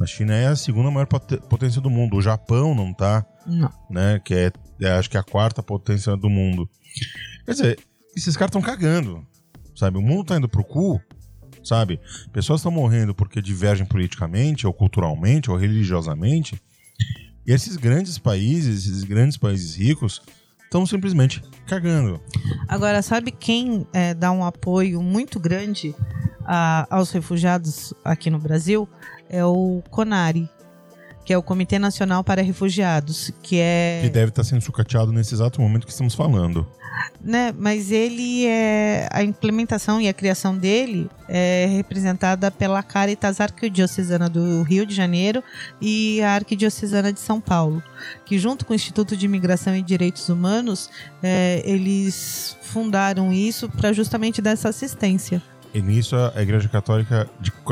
A 0.00 0.06
China 0.06 0.34
é 0.34 0.48
a 0.48 0.56
segunda 0.56 0.90
maior 0.90 1.06
pot- 1.06 1.40
potência 1.48 1.80
do 1.80 1.88
mundo. 1.88 2.16
O 2.16 2.22
Japão 2.22 2.74
não 2.74 2.92
tá 2.92 3.24
Não. 3.46 3.70
né? 3.88 4.20
Que 4.24 4.34
é, 4.34 4.52
é, 4.82 4.90
acho 4.92 5.08
que 5.08 5.16
é 5.16 5.20
a 5.20 5.24
quarta 5.24 5.62
potência 5.62 6.16
do 6.16 6.28
mundo. 6.28 6.68
Quer 7.44 7.52
dizer, 7.52 7.78
esses 8.16 8.36
caras 8.36 8.48
estão 8.48 8.60
cagando, 8.62 9.24
sabe? 9.76 9.96
O 9.98 10.02
mundo 10.02 10.24
tá 10.24 10.36
indo 10.36 10.48
pro 10.48 10.64
cu, 10.64 11.00
sabe? 11.64 11.98
Pessoas 12.32 12.60
estão 12.60 12.70
morrendo 12.70 13.14
porque 13.14 13.40
divergem 13.42 13.86
politicamente, 13.86 14.66
ou 14.66 14.72
culturalmente, 14.72 15.50
ou 15.50 15.56
religiosamente. 15.56 16.60
E 17.46 17.52
esses 17.52 17.76
grandes 17.76 18.18
países, 18.18 18.86
esses 18.86 19.04
grandes 19.04 19.36
países 19.36 19.74
ricos, 19.76 20.22
estão 20.64 20.86
simplesmente 20.86 21.42
cagando. 21.66 22.20
Agora, 22.68 23.02
sabe 23.02 23.30
quem 23.30 23.86
é, 23.92 24.14
dá 24.14 24.30
um 24.32 24.44
apoio 24.44 25.02
muito 25.02 25.38
grande 25.40 25.94
a- 26.44 26.86
aos 26.90 27.10
refugiados 27.10 27.92
aqui 28.04 28.30
no 28.30 28.38
Brasil? 28.38 28.88
É 29.28 29.44
o 29.44 29.82
CONARE, 29.90 30.48
que 31.24 31.32
é 31.32 31.38
o 31.38 31.42
Comitê 31.42 31.78
Nacional 31.78 32.22
para 32.22 32.42
Refugiados, 32.42 33.32
que 33.42 33.58
é. 33.58 34.00
Que 34.02 34.10
deve 34.10 34.28
estar 34.28 34.44
sendo 34.44 34.60
sucateado 34.60 35.12
nesse 35.12 35.34
exato 35.34 35.60
momento 35.60 35.86
que 35.86 35.92
estamos 35.92 36.14
falando. 36.14 36.66
né? 37.22 37.52
Mas 37.58 37.90
ele 37.90 38.46
é 38.46 39.08
a 39.10 39.22
implementação 39.22 40.00
e 40.00 40.08
a 40.08 40.12
criação 40.12 40.56
dele 40.56 41.08
é 41.28 41.66
representada 41.70 42.50
pela 42.50 42.82
Caritas 42.82 43.40
Arquidiocesana 43.40 44.28
do 44.28 44.62
Rio 44.62 44.84
de 44.84 44.94
Janeiro 44.94 45.42
e 45.80 46.20
a 46.22 46.34
Arquidiocesana 46.34 47.12
de 47.12 47.20
São 47.20 47.40
Paulo, 47.40 47.82
que 48.26 48.38
junto 48.38 48.64
com 48.64 48.72
o 48.72 48.76
Instituto 48.76 49.16
de 49.16 49.24
Imigração 49.24 49.74
e 49.74 49.82
Direitos 49.82 50.28
Humanos 50.28 50.90
é, 51.22 51.62
eles 51.64 52.56
fundaram 52.62 53.32
isso 53.32 53.68
para 53.68 53.92
justamente 53.92 54.42
dar 54.42 54.50
essa 54.50 54.68
assistência. 54.68 55.42
E 55.72 55.80
nisso 55.82 56.14
a 56.16 56.40
Igreja 56.40 56.68
Católica, 56.68 57.28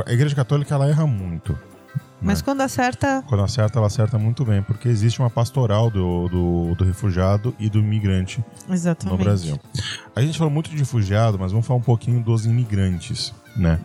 a 0.06 0.12
Igreja 0.12 0.34
Católica 0.34 0.74
ela 0.74 0.88
erra 0.88 1.06
muito, 1.06 1.56
Mas 2.22 2.40
quando 2.40 2.60
acerta, 2.60 3.24
Quando 3.26 3.42
acerta, 3.42 3.78
ela 3.78 3.86
acerta 3.86 4.18
muito 4.18 4.44
bem, 4.44 4.62
porque 4.62 4.88
existe 4.88 5.18
uma 5.20 5.28
pastoral 5.28 5.90
do, 5.90 6.28
do, 6.28 6.74
do 6.74 6.84
refugiado 6.84 7.54
e 7.58 7.68
do 7.68 7.80
imigrante 7.80 8.44
exatamente. 8.70 9.18
no 9.18 9.24
Brasil. 9.24 9.60
A 10.14 10.20
gente 10.20 10.38
falou 10.38 10.52
muito 10.52 10.70
de 10.70 10.76
refugiado, 10.76 11.38
mas 11.38 11.52
vamos 11.52 11.66
falar 11.66 11.80
um 11.80 11.82
pouquinho 11.82 12.22
dos 12.22 12.46
imigrantes, 12.46 13.34
né? 13.56 13.80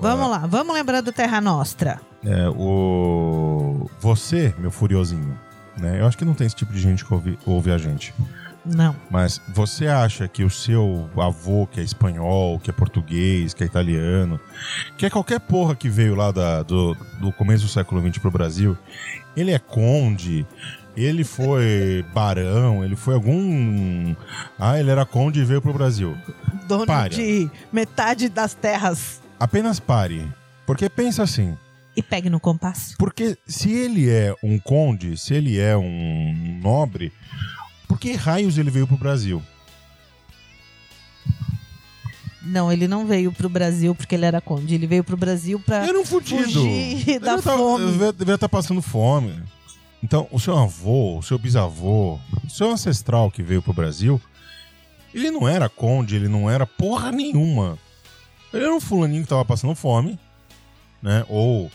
Vamos 0.00 0.28
lá, 0.28 0.38
vamos 0.46 0.74
lembrar 0.74 1.00
do 1.00 1.12
Terra 1.12 1.40
Nostra. 1.40 2.00
É, 2.24 2.48
o... 2.50 3.88
Você, 4.00 4.54
meu 4.58 4.70
furiosinho, 4.70 5.38
né? 5.76 6.00
Eu 6.00 6.06
acho 6.06 6.18
que 6.18 6.24
não 6.24 6.34
tem 6.34 6.46
esse 6.46 6.56
tipo 6.56 6.72
de 6.72 6.80
gente 6.80 7.04
que 7.04 7.12
ouve, 7.12 7.38
ouve 7.46 7.72
a 7.72 7.78
gente. 7.78 8.14
Não. 8.64 8.94
Mas 9.10 9.40
você 9.52 9.86
acha 9.88 10.28
que 10.28 10.44
o 10.44 10.50
seu 10.50 11.10
avô, 11.16 11.66
que 11.66 11.80
é 11.80 11.82
espanhol, 11.82 12.58
que 12.60 12.70
é 12.70 12.72
português, 12.72 13.52
que 13.54 13.62
é 13.64 13.66
italiano, 13.66 14.38
que 14.96 15.04
é 15.06 15.10
qualquer 15.10 15.40
porra 15.40 15.74
que 15.74 15.88
veio 15.88 16.14
lá 16.14 16.30
da- 16.30 16.62
do, 16.62 16.94
do 17.20 17.32
começo 17.32 17.64
do 17.64 17.70
século 17.70 18.00
XX 18.00 18.18
pro 18.18 18.30
Brasil, 18.30 18.78
ele 19.36 19.50
é 19.50 19.58
conde, 19.58 20.46
ele 20.96 21.24
foi 21.24 22.04
barão, 22.14 22.84
ele 22.84 22.94
foi 22.94 23.14
algum. 23.14 24.14
Ah, 24.58 24.78
ele 24.78 24.90
era 24.90 25.04
conde 25.04 25.40
e 25.40 25.44
veio 25.44 25.60
pro 25.62 25.72
Brasil. 25.72 26.16
Dono 26.68 26.86
Para. 26.86 27.08
de 27.08 27.50
metade 27.72 28.28
das 28.28 28.54
terras. 28.54 29.20
Apenas 29.40 29.80
pare. 29.80 30.24
Porque 30.64 30.88
pensa 30.88 31.24
assim. 31.24 31.56
E 31.96 32.02
pegue 32.02 32.30
no 32.30 32.38
compasso. 32.40 32.94
Porque 32.96 33.36
se 33.46 33.70
ele 33.72 34.08
é 34.08 34.34
um 34.42 34.58
conde, 34.58 35.16
se 35.18 35.34
ele 35.34 35.58
é 35.58 35.76
um 35.76 36.58
nobre, 36.62 37.12
que 38.02 38.14
raios 38.14 38.58
ele 38.58 38.68
veio 38.68 38.84
pro 38.84 38.96
Brasil? 38.96 39.40
Não, 42.44 42.72
ele 42.72 42.88
não 42.88 43.06
veio 43.06 43.30
pro 43.30 43.48
Brasil 43.48 43.94
porque 43.94 44.16
ele 44.16 44.24
era 44.26 44.40
conde. 44.40 44.74
Ele 44.74 44.86
veio 44.88 45.04
pro 45.04 45.16
Brasil 45.16 45.60
pra. 45.60 45.86
Era 45.86 45.98
um 45.98 46.04
fudido. 46.04 46.42
Fugir 46.42 47.20
da 47.20 47.34
Ele 47.34 47.42
tá- 47.42 47.56
fome. 47.56 47.92
Devia, 47.92 48.12
devia 48.12 48.34
estar 48.34 48.48
passando 48.48 48.82
fome. 48.82 49.40
Então, 50.02 50.26
o 50.32 50.40
seu 50.40 50.58
avô, 50.58 51.18
o 51.18 51.22
seu 51.22 51.38
bisavô, 51.38 52.18
o 52.44 52.50
seu 52.50 52.72
ancestral 52.72 53.30
que 53.30 53.40
veio 53.40 53.62
pro 53.62 53.72
Brasil, 53.72 54.20
ele 55.14 55.30
não 55.30 55.48
era 55.48 55.68
conde, 55.68 56.16
ele 56.16 56.26
não 56.26 56.50
era 56.50 56.66
porra 56.66 57.12
nenhuma. 57.12 57.78
Ele 58.52 58.64
era 58.64 58.74
um 58.74 58.80
fulaninho 58.80 59.22
que 59.22 59.28
tava 59.28 59.44
passando 59.44 59.76
fome, 59.76 60.18
né? 61.00 61.24
Ou 61.28 61.70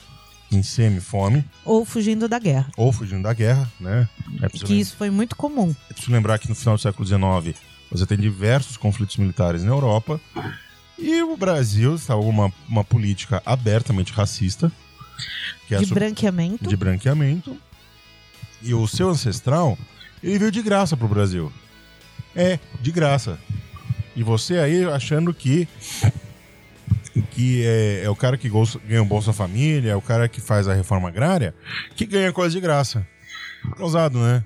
em 0.51 0.63
semi-fome, 0.63 1.43
Ou 1.65 1.83
fugindo 1.83 2.27
da 2.27 2.39
guerra. 2.39 2.71
ou 2.77 2.91
fugindo 2.93 3.23
da 3.23 3.33
guerra, 3.33 3.69
né? 3.79 4.07
É 4.41 4.47
Que 4.49 4.79
isso 4.79 4.95
foi 4.95 5.09
muito 5.09 5.35
comum. 5.35 5.75
é 5.89 5.93
preciso 5.93 6.11
lembrar 6.13 6.39
que 6.39 6.47
no 6.47 6.55
final 6.55 6.75
do 6.75 6.81
século 6.81 7.05
XIX 7.05 7.55
você 7.91 8.05
tem 8.05 8.17
diversos 8.17 8.77
conflitos 8.77 9.17
militares 9.17 9.63
na 9.63 9.71
Europa 9.71 10.19
e 10.97 11.21
o 11.21 11.35
Brasil 11.37 11.95
estava 11.95 12.21
uma, 12.21 12.51
uma 12.67 12.83
política 12.83 13.41
abertamente 13.45 14.11
racista. 14.13 14.71
É 15.69 15.77
De 15.79 15.85
sub- 15.85 15.95
branqueamento. 15.99 16.67
de 16.67 16.75
branqueamento. 16.77 17.57
E 18.61 18.73
o 18.73 18.87
seu 18.87 19.09
ancestral, 19.09 19.77
ele 20.23 20.39
veio 20.39 20.51
de 20.51 20.61
graça 20.61 20.95
pro 20.97 21.07
Brasil. 21.07 21.51
É, 22.35 22.57
de 22.81 22.91
graça. 22.91 23.37
E 24.15 24.23
você 24.23 24.57
aí 24.59 24.83
achando 24.85 25.33
que 25.33 25.67
que 27.21 27.63
é, 27.65 28.03
é 28.03 28.09
o 28.09 28.15
cara 28.15 28.37
que 28.37 28.49
ganha 28.87 29.01
o 29.01 29.05
Bolsa 29.05 29.31
Família, 29.33 29.91
é 29.91 29.95
o 29.95 30.01
cara 30.01 30.27
que 30.27 30.39
faz 30.41 30.67
a 30.67 30.73
reforma 30.73 31.07
agrária, 31.09 31.53
que 31.95 32.05
ganha 32.05 32.31
coisa 32.33 32.53
de 32.55 32.61
graça. 32.61 33.05
Ousado, 33.79 34.19
né? 34.19 34.43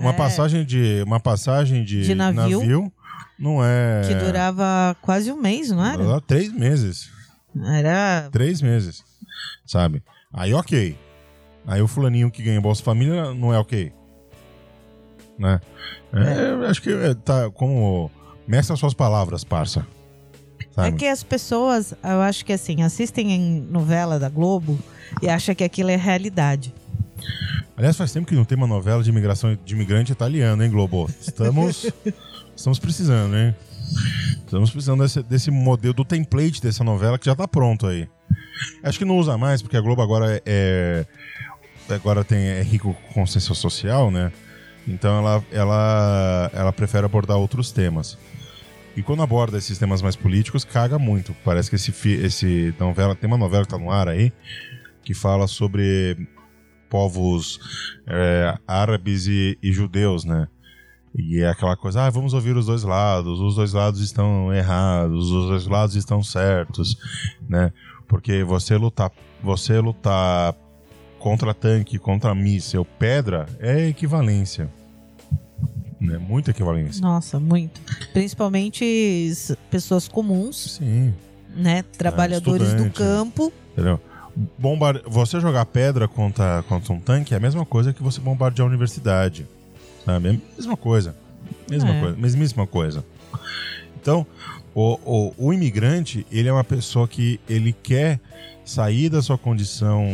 Uma 0.00 0.10
É, 0.10 0.16
passagem 0.16 0.64
de 0.64 1.02
uma 1.06 1.20
passagem 1.20 1.84
de, 1.84 2.02
De 2.02 2.14
navio. 2.14 2.92
não 3.38 3.64
é 3.64 4.02
Que 4.06 4.14
durava 4.14 4.96
quase 5.02 5.30
um 5.32 5.36
mês, 5.40 5.70
não 5.70 5.84
era? 5.84 5.98
Durava 5.98 6.20
três 6.20 6.52
meses. 6.52 7.10
Era. 7.74 8.28
Três 8.30 8.62
meses. 8.62 9.02
Sabe? 9.66 10.02
Aí, 10.32 10.54
ok. 10.54 10.96
Aí 11.66 11.82
o 11.82 11.86
fulaninho 11.88 12.30
que 12.30 12.42
ganha 12.42 12.60
Bolsa 12.60 12.82
Família 12.82 13.34
não 13.34 13.52
é 13.52 13.58
ok. 13.58 13.92
Né? 15.38 15.60
É, 16.12 16.50
eu 16.50 16.66
acho 16.66 16.82
que 16.82 16.90
é, 16.92 17.14
tá 17.14 17.50
como. 17.50 18.10
Mestra 18.46 18.74
suas 18.76 18.94
palavras, 18.94 19.44
parça. 19.44 19.86
É 20.80 20.84
Sabe? 20.86 20.98
que 20.98 21.06
as 21.06 21.22
pessoas, 21.22 21.94
eu 22.02 22.20
acho 22.20 22.44
que 22.44 22.52
assim, 22.52 22.82
assistem 22.82 23.32
em 23.32 23.60
novela 23.70 24.18
da 24.18 24.28
Globo 24.28 24.78
e 25.22 25.28
acham 25.28 25.54
que 25.54 25.64
aquilo 25.64 25.90
é 25.90 25.96
realidade. 25.96 26.74
Aliás, 27.76 27.96
faz 27.96 28.12
tempo 28.12 28.26
que 28.26 28.34
não 28.34 28.44
tem 28.44 28.56
uma 28.58 28.66
novela 28.66 29.02
de 29.02 29.08
imigração 29.08 29.56
de 29.64 29.74
imigrante 29.74 30.12
italiano, 30.12 30.62
hein, 30.62 30.70
Globo? 30.70 31.08
Estamos. 31.20 31.90
estamos 32.54 32.78
precisando, 32.78 33.34
hein? 33.36 33.54
Estamos 34.44 34.70
precisando 34.70 35.02
desse, 35.02 35.22
desse 35.22 35.50
modelo, 35.50 35.94
do 35.94 36.04
template 36.04 36.60
dessa 36.60 36.84
novela 36.84 37.18
que 37.18 37.26
já 37.26 37.34
tá 37.34 37.48
pronto 37.48 37.86
aí. 37.86 38.08
Acho 38.82 38.98
que 38.98 39.04
não 39.04 39.16
usa 39.16 39.38
mais, 39.38 39.62
porque 39.62 39.76
a 39.76 39.80
Globo 39.80 40.02
agora 40.02 40.36
é. 40.36 40.42
é- 40.44 41.94
agora 41.94 42.22
tem, 42.22 42.38
é 42.46 42.62
rico 42.62 42.94
com 42.94 43.14
consciência 43.14 43.52
social, 43.54 44.10
né? 44.12 44.30
Então 44.86 45.18
ela, 45.18 45.44
ela, 45.50 46.50
ela 46.54 46.72
prefere 46.72 47.04
abordar 47.04 47.36
outros 47.36 47.72
temas. 47.72 48.16
E 49.00 49.02
quando 49.02 49.22
aborda 49.22 49.56
esses 49.56 49.78
temas 49.78 50.02
mais 50.02 50.14
políticos, 50.14 50.62
caga 50.62 50.98
muito. 50.98 51.34
Parece 51.42 51.70
que 51.70 51.76
esse, 51.76 51.90
esse 52.16 52.74
novela, 52.78 53.16
tem 53.16 53.26
uma 53.26 53.38
novela 53.38 53.64
que 53.64 53.70
tá 53.70 53.78
no 53.78 53.90
ar 53.90 54.10
aí, 54.10 54.30
que 55.02 55.14
fala 55.14 55.46
sobre 55.46 56.28
povos 56.90 57.58
é, 58.06 58.58
árabes 58.68 59.26
e, 59.26 59.56
e 59.62 59.72
judeus, 59.72 60.26
né? 60.26 60.48
E 61.16 61.40
é 61.40 61.48
aquela 61.48 61.78
coisa, 61.78 62.02
ah, 62.02 62.10
vamos 62.10 62.34
ouvir 62.34 62.54
os 62.54 62.66
dois 62.66 62.82
lados, 62.82 63.40
os 63.40 63.54
dois 63.54 63.72
lados 63.72 64.02
estão 64.02 64.52
errados, 64.52 65.30
os 65.30 65.48
dois 65.48 65.66
lados 65.66 65.96
estão 65.96 66.22
certos, 66.22 66.94
né? 67.48 67.72
Porque 68.06 68.44
você 68.44 68.76
lutar, 68.76 69.10
você 69.42 69.80
lutar 69.80 70.54
contra 71.18 71.54
tanque, 71.54 71.98
contra 71.98 72.34
míssel, 72.34 72.84
pedra, 72.84 73.46
é 73.60 73.88
equivalência. 73.88 74.70
Né? 76.00 76.16
Muita 76.18 76.50
equivalência. 76.50 77.02
Nossa, 77.02 77.38
muito. 77.38 77.80
Principalmente 78.12 79.32
pessoas 79.70 80.08
comuns, 80.08 80.76
Sim, 80.78 81.12
né? 81.54 81.82
Trabalhadores 81.98 82.68
do 82.68 82.86
estudante. 82.86 82.94
campo. 82.96 83.52
entendeu? 83.72 84.00
Bombar... 84.58 85.00
Você 85.06 85.38
jogar 85.40 85.66
pedra 85.66 86.08
contra, 86.08 86.62
contra 86.68 86.92
um 86.92 87.00
tanque 87.00 87.34
é 87.34 87.36
a 87.36 87.40
mesma 87.40 87.66
coisa 87.66 87.92
que 87.92 88.02
você 88.02 88.20
bombardear 88.20 88.64
a 88.64 88.68
universidade. 88.68 89.46
Sabe? 90.06 90.28
É 90.28 90.30
a 90.30 90.34
mesma 90.56 90.76
coisa. 90.76 91.14
Mesma 91.68 91.90
É. 91.90 92.00
coisa. 92.00 92.16
Mesmíssima 92.16 92.66
coisa. 92.66 93.04
Então, 94.00 94.26
o, 94.74 94.98
o, 95.04 95.34
o 95.48 95.52
imigrante, 95.52 96.24
ele 96.32 96.48
é 96.48 96.52
uma 96.52 96.64
pessoa 96.64 97.06
que 97.06 97.38
ele 97.48 97.72
quer 97.74 98.18
sair 98.64 99.10
da 99.10 99.20
sua 99.20 99.36
condição 99.36 100.06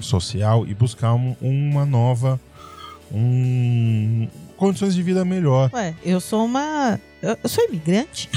social 0.00 0.66
e 0.66 0.74
buscar 0.74 1.14
um- 1.14 1.34
uma 1.40 1.86
nova. 1.86 2.38
Um, 3.10 4.28
condições 4.58 4.94
de 4.94 5.02
vida 5.02 5.24
melhor. 5.24 5.70
Ué, 5.72 5.94
eu 6.04 6.20
sou 6.20 6.44
uma. 6.44 7.00
Eu, 7.22 7.38
sou 7.48 7.64
imigrante. 7.68 8.28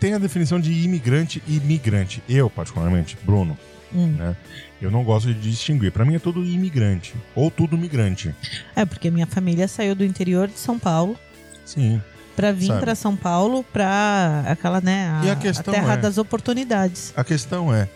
Tem 0.00 0.12
a 0.12 0.18
definição 0.18 0.60
de 0.60 0.70
imigrante 0.70 1.42
e 1.48 1.52
migrante. 1.60 2.22
Eu, 2.28 2.50
particularmente, 2.50 3.16
Bruno, 3.22 3.56
Hum. 3.94 4.34
eu 4.82 4.90
não 4.90 5.02
gosto 5.02 5.32
de 5.32 5.40
distinguir. 5.50 5.92
Pra 5.92 6.04
mim 6.04 6.16
é 6.16 6.18
tudo 6.18 6.44
imigrante. 6.44 7.14
Ou 7.34 7.50
tudo 7.50 7.78
migrante. 7.78 8.34
É, 8.76 8.84
porque 8.84 9.10
minha 9.10 9.26
família 9.26 9.66
saiu 9.66 9.94
do 9.94 10.04
interior 10.04 10.46
de 10.48 10.58
São 10.58 10.78
Paulo 10.78 11.16
Sim. 11.64 12.02
pra 12.36 12.52
vir 12.52 12.72
pra 12.80 12.94
São 12.94 13.16
Paulo 13.16 13.64
pra 13.72 14.42
aquela, 14.46 14.80
né? 14.82 15.08
A, 15.08 15.32
a 15.32 15.62
terra 15.62 15.94
é- 15.94 15.96
das 15.96 16.18
oportunidades. 16.18 17.14
A 17.16 17.24
questão 17.24 17.72
é: 17.74 17.88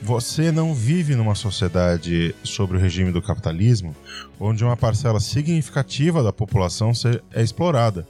você 0.00 0.52
não 0.52 0.74
vive 0.74 1.14
numa 1.14 1.34
sociedade 1.34 2.34
sobre 2.44 2.76
o 2.76 2.80
regime 2.80 3.12
do 3.12 3.20
capitalismo, 3.20 3.94
onde 4.38 4.64
uma 4.64 4.76
parcela 4.76 5.20
significativa 5.20 6.22
da 6.22 6.32
população 6.32 6.92
é 7.32 7.42
explorada. 7.42 8.06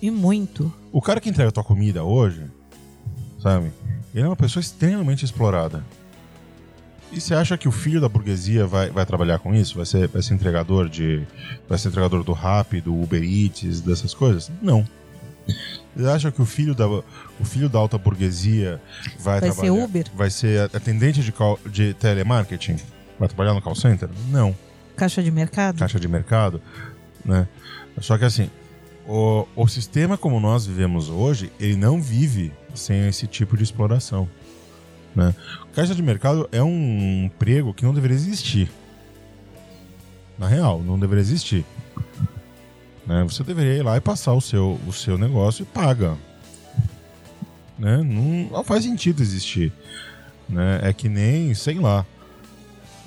E 0.00 0.10
muito. 0.10 0.72
O 0.92 1.00
cara 1.00 1.20
que 1.20 1.28
entrega 1.28 1.48
a 1.48 1.52
tua 1.52 1.64
comida 1.64 2.04
hoje, 2.04 2.44
sabe? 3.40 3.72
Ele 4.14 4.24
é 4.24 4.28
uma 4.28 4.36
pessoa 4.36 4.60
extremamente 4.60 5.24
explorada. 5.24 5.84
E 7.10 7.20
você 7.20 7.34
acha 7.34 7.56
que 7.56 7.66
o 7.66 7.72
filho 7.72 8.00
da 8.00 8.08
burguesia 8.08 8.66
vai, 8.66 8.90
vai 8.90 9.06
trabalhar 9.06 9.38
com 9.38 9.54
isso? 9.54 9.76
Vai 9.76 9.86
ser, 9.86 10.08
vai 10.08 10.20
ser 10.20 10.34
entregador 10.34 10.88
de. 10.88 11.26
Vai 11.66 11.78
ser 11.78 11.88
entregador 11.88 12.22
do 12.22 12.32
Rap, 12.32 12.80
do 12.82 12.94
Uber 12.94 13.22
Eats, 13.22 13.80
dessas 13.80 14.12
coisas? 14.12 14.50
Não. 14.60 14.86
Você 15.98 16.06
acha 16.06 16.30
que 16.30 16.40
o 16.40 16.46
filho 16.46 16.76
da, 16.76 16.86
o 16.86 17.04
filho 17.44 17.68
da 17.68 17.76
alta 17.80 17.98
burguesia 17.98 18.80
vai, 19.18 19.40
Vai 19.40 19.50
ser 19.50 19.56
trabalhar? 19.56 19.84
Uber? 19.84 20.06
Vai 20.14 20.30
ser 20.30 20.60
atendente 20.72 21.22
de, 21.24 21.32
call, 21.32 21.58
de 21.66 21.92
telemarketing? 21.94 22.76
Vai 23.18 23.26
trabalhar 23.26 23.52
no 23.52 23.60
call 23.60 23.74
center? 23.74 24.08
Não 24.30 24.54
Caixa 24.94 25.20
de 25.20 25.30
mercado? 25.30 25.78
caixa 25.78 25.98
de 25.98 26.06
mercado, 26.06 26.62
né? 27.24 27.48
Só 28.00 28.16
que 28.16 28.24
assim, 28.24 28.48
o, 29.08 29.44
o 29.56 29.66
sistema 29.66 30.16
como 30.16 30.38
nós 30.38 30.66
vivemos 30.66 31.08
hoje, 31.08 31.50
ele 31.58 31.74
não 31.76 32.00
vive 32.00 32.52
sem 32.74 33.08
esse 33.08 33.26
tipo 33.26 33.56
de 33.56 33.64
exploração, 33.64 34.28
né? 35.16 35.34
Caixa 35.72 35.96
de 35.96 36.02
mercado 36.02 36.48
é 36.52 36.62
um 36.62 37.24
emprego 37.24 37.74
que 37.74 37.84
não 37.84 37.92
deveria 37.92 38.16
existir. 38.16 38.70
Na 40.38 40.46
real, 40.46 40.80
não 40.80 40.96
deveria 40.96 41.22
existir. 41.22 41.64
Né? 43.08 43.24
Você 43.24 43.42
deveria 43.42 43.72
ir 43.72 43.82
lá 43.82 43.96
e 43.96 44.02
passar 44.02 44.34
o 44.34 44.40
seu, 44.40 44.78
o 44.86 44.92
seu 44.92 45.16
negócio 45.16 45.62
e 45.62 45.66
paga. 45.66 46.14
Né? 47.78 47.96
Não, 47.96 48.50
não 48.50 48.62
faz 48.62 48.84
sentido 48.84 49.22
existir. 49.22 49.72
Né? 50.46 50.80
É 50.82 50.92
que 50.92 51.08
nem, 51.08 51.54
sei 51.54 51.78
lá, 51.78 52.04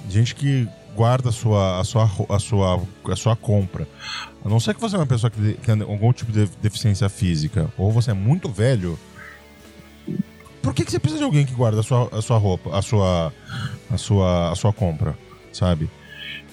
gente 0.10 0.34
que 0.34 0.68
guarda 0.96 1.30
a 1.30 1.32
sua, 1.32 1.80
a 1.80 1.84
sua, 1.84 2.10
a 2.30 2.40
sua, 2.40 2.82
a 3.06 3.16
sua 3.16 3.36
compra. 3.36 3.88
A 4.44 4.50
não 4.50 4.60
ser 4.60 4.74
que 4.74 4.82
você 4.82 4.96
é 4.96 5.00
uma 5.00 5.06
pessoa 5.06 5.30
que 5.30 5.54
tem 5.54 5.80
algum 5.82 6.12
tipo 6.12 6.32
de 6.32 6.48
deficiência 6.60 7.08
física, 7.08 7.72
ou 7.78 7.92
você 7.92 8.10
é 8.10 8.16
muito 8.16 8.50
velho, 8.50 8.98
por 10.64 10.74
que, 10.74 10.84
que 10.84 10.92
você 10.92 11.00
precisa 11.00 11.20
de 11.20 11.26
alguém 11.26 11.46
que 11.46 11.54
guarda 11.54 11.80
a 11.80 11.84
sua, 11.84 12.10
a 12.12 12.22
sua 12.24 12.38
roupa, 12.40 12.76
a 12.76 12.82
sua, 12.82 13.32
a 13.90 13.98
sua, 13.98 14.52
a 14.52 14.56
sua 14.56 14.74
compra, 14.74 15.16
sabe? 15.54 15.90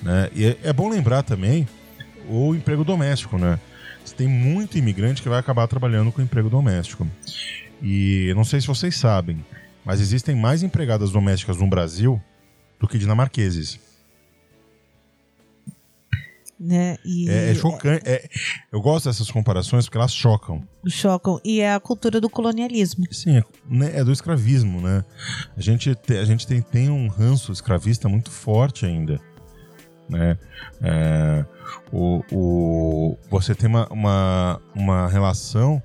Né? 0.02 0.30
E 0.34 0.44
é, 0.44 0.58
é 0.64 0.72
bom 0.72 0.88
lembrar 0.88 1.22
também 1.22 1.66
o 2.28 2.54
emprego 2.54 2.84
doméstico, 2.84 3.38
né? 3.38 3.58
Você 4.04 4.14
tem 4.14 4.28
muito 4.28 4.78
imigrante 4.78 5.22
que 5.22 5.28
vai 5.28 5.38
acabar 5.38 5.66
trabalhando 5.66 6.10
com 6.12 6.22
emprego 6.22 6.48
doméstico. 6.48 7.06
E 7.82 8.32
não 8.34 8.44
sei 8.44 8.60
se 8.60 8.66
vocês 8.66 8.96
sabem, 8.96 9.44
mas 9.84 10.00
existem 10.00 10.34
mais 10.34 10.62
empregadas 10.62 11.10
domésticas 11.10 11.56
no 11.58 11.68
Brasil 11.68 12.20
do 12.80 12.88
que 12.88 12.98
dinamarqueses. 12.98 13.78
Né? 16.60 16.96
E 17.04 17.30
É, 17.30 17.50
é 17.50 17.54
chocante. 17.54 18.02
é- 18.04 18.28
eu 18.72 18.80
gosto 18.80 19.04
dessas 19.08 19.30
comparações 19.30 19.84
porque 19.84 19.96
elas 19.96 20.12
chocam. 20.12 20.66
chocam. 20.88 21.40
E 21.44 21.60
é 21.60 21.72
a 21.72 21.78
cultura 21.78 22.20
do 22.20 22.28
colonialismo. 22.28 23.04
Sim, 23.12 23.36
é, 23.38 23.44
né, 23.68 23.92
é 23.94 24.02
do 24.02 24.10
escravismo, 24.10 24.80
né? 24.80 25.04
A 25.56 25.60
gente, 25.60 25.94
te- 25.94 26.16
a 26.16 26.24
gente 26.24 26.48
tem, 26.48 26.60
tem 26.60 26.90
um 26.90 27.06
ranço 27.06 27.52
escravista 27.52 28.08
muito 28.08 28.30
forte 28.32 28.84
ainda. 28.84 29.20
Né? 30.08 30.38
É, 30.82 31.44
o, 31.92 32.22
o, 32.32 33.18
você 33.30 33.54
tem 33.54 33.68
uma, 33.68 33.86
uma, 33.92 34.60
uma 34.74 35.08
relação 35.08 35.82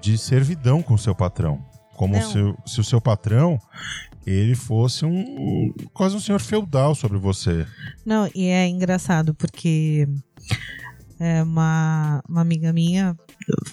de 0.00 0.16
servidão 0.18 0.82
com 0.82 0.94
o 0.94 0.98
seu 0.98 1.14
patrão. 1.14 1.64
Como 1.96 2.14
se, 2.22 2.38
o- 2.38 2.56
se 2.64 2.80
o 2.80 2.84
seu 2.84 3.00
patrão 3.00 3.58
ele 4.26 4.54
fosse 4.54 5.04
um 5.04 5.72
quase 5.92 6.14
um 6.14 6.20
senhor 6.20 6.38
feudal 6.38 6.94
sobre 6.94 7.18
você. 7.18 7.66
Não, 8.04 8.30
e 8.34 8.46
é 8.46 8.68
engraçado 8.68 9.34
porque 9.34 10.06
é, 11.18 11.42
uma, 11.42 12.22
uma 12.28 12.40
amiga 12.42 12.72
minha 12.72 13.16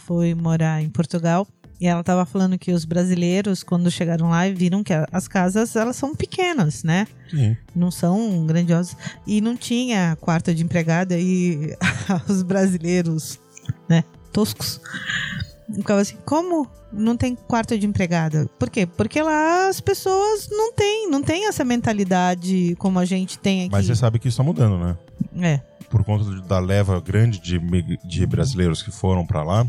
foi 0.06 0.34
morar 0.34 0.82
em 0.82 0.90
Portugal 0.90 1.46
e 1.86 1.88
ela 1.88 2.04
tava 2.04 2.26
falando 2.26 2.58
que 2.58 2.72
os 2.72 2.84
brasileiros, 2.84 3.62
quando 3.62 3.92
chegaram 3.92 4.32
lá, 4.32 4.50
viram 4.50 4.84
que 4.84 4.92
as 5.12 5.28
casas 5.28 5.76
elas 5.76 5.96
são 5.96 6.16
pequenas, 6.16 6.84
né? 6.84 7.06
Sim. 7.30 7.56
Não 7.76 7.92
são 7.92 8.44
grandiosas. 8.48 8.98
E 9.28 9.40
não 9.40 9.56
tinha 9.56 10.18
quarto 10.20 10.52
de 10.52 10.64
empregada 10.64 11.16
e 11.16 11.78
os 12.28 12.42
brasileiros, 12.42 13.40
né, 13.88 14.04
toscos. 14.34 14.82
Ficava 15.76 16.02
assim, 16.02 16.18
como 16.26 16.68
não 16.92 17.16
tem 17.16 17.36
quarto 17.36 17.78
de 17.78 17.86
empregada? 17.86 18.50
Por 18.58 18.72
quê? 18.72 18.88
Porque 18.88 19.22
lá 19.22 19.68
as 19.68 19.80
pessoas 19.80 20.50
não 20.50 20.74
têm, 20.74 21.08
não 21.08 21.22
tem 21.22 21.48
essa 21.48 21.64
mentalidade 21.64 22.76
como 22.80 22.98
a 22.98 23.06
gente 23.06 23.38
tem 23.38 23.66
aqui. 23.66 23.72
Mas 23.72 23.86
você 23.86 23.96
sabe 23.96 24.18
que 24.18 24.28
isso 24.28 24.42
está 24.42 24.44
mudando, 24.44 24.80
né? 24.84 24.98
É. 25.40 25.75
Por 25.90 26.04
conta 26.04 26.26
da 26.42 26.60
leva 26.60 27.00
grande 27.00 27.40
de, 27.40 27.60
de 28.06 28.26
brasileiros 28.26 28.82
que 28.82 28.92
foram 28.92 29.26
para 29.26 29.44
lá. 29.44 29.66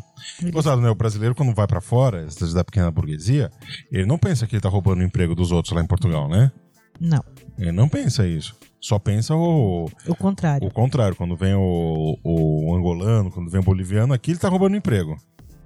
Gostado, 0.53 0.81
né? 0.81 0.91
O 0.91 0.95
brasileiro, 0.95 1.35
quando 1.35 1.55
vai 1.55 1.67
para 1.67 1.81
fora, 1.81 2.27
da 2.55 2.65
pequena 2.65 2.91
burguesia, 2.91 3.51
ele 3.91 4.07
não 4.07 4.19
pensa 4.19 4.47
que 4.47 4.55
ele 4.55 4.63
tá 4.63 4.69
roubando 4.69 5.01
o 5.01 5.05
emprego 5.05 5.35
dos 5.35 5.53
outros 5.53 5.75
lá 5.75 5.83
em 5.83 5.87
Portugal, 5.87 6.29
né? 6.29 6.51
Não, 6.99 7.23
Ele 7.59 7.73
não 7.73 7.89
pensa 7.89 8.27
isso. 8.27 8.57
Só 8.81 8.99
pensa 8.99 9.35
o, 9.35 9.91
o 10.07 10.15
contrário. 10.15 10.67
o 10.67 10.71
contrário. 10.71 11.17
Quando 11.17 11.37
vem 11.37 11.55
o, 11.55 12.19
o 12.23 12.75
angolano, 12.75 13.31
quando 13.31 13.51
vem 13.51 13.61
o 13.61 13.65
boliviano, 13.65 14.15
aqui 14.15 14.31
ele 14.31 14.39
tá 14.39 14.49
roubando 14.49 14.77
emprego, 14.77 15.17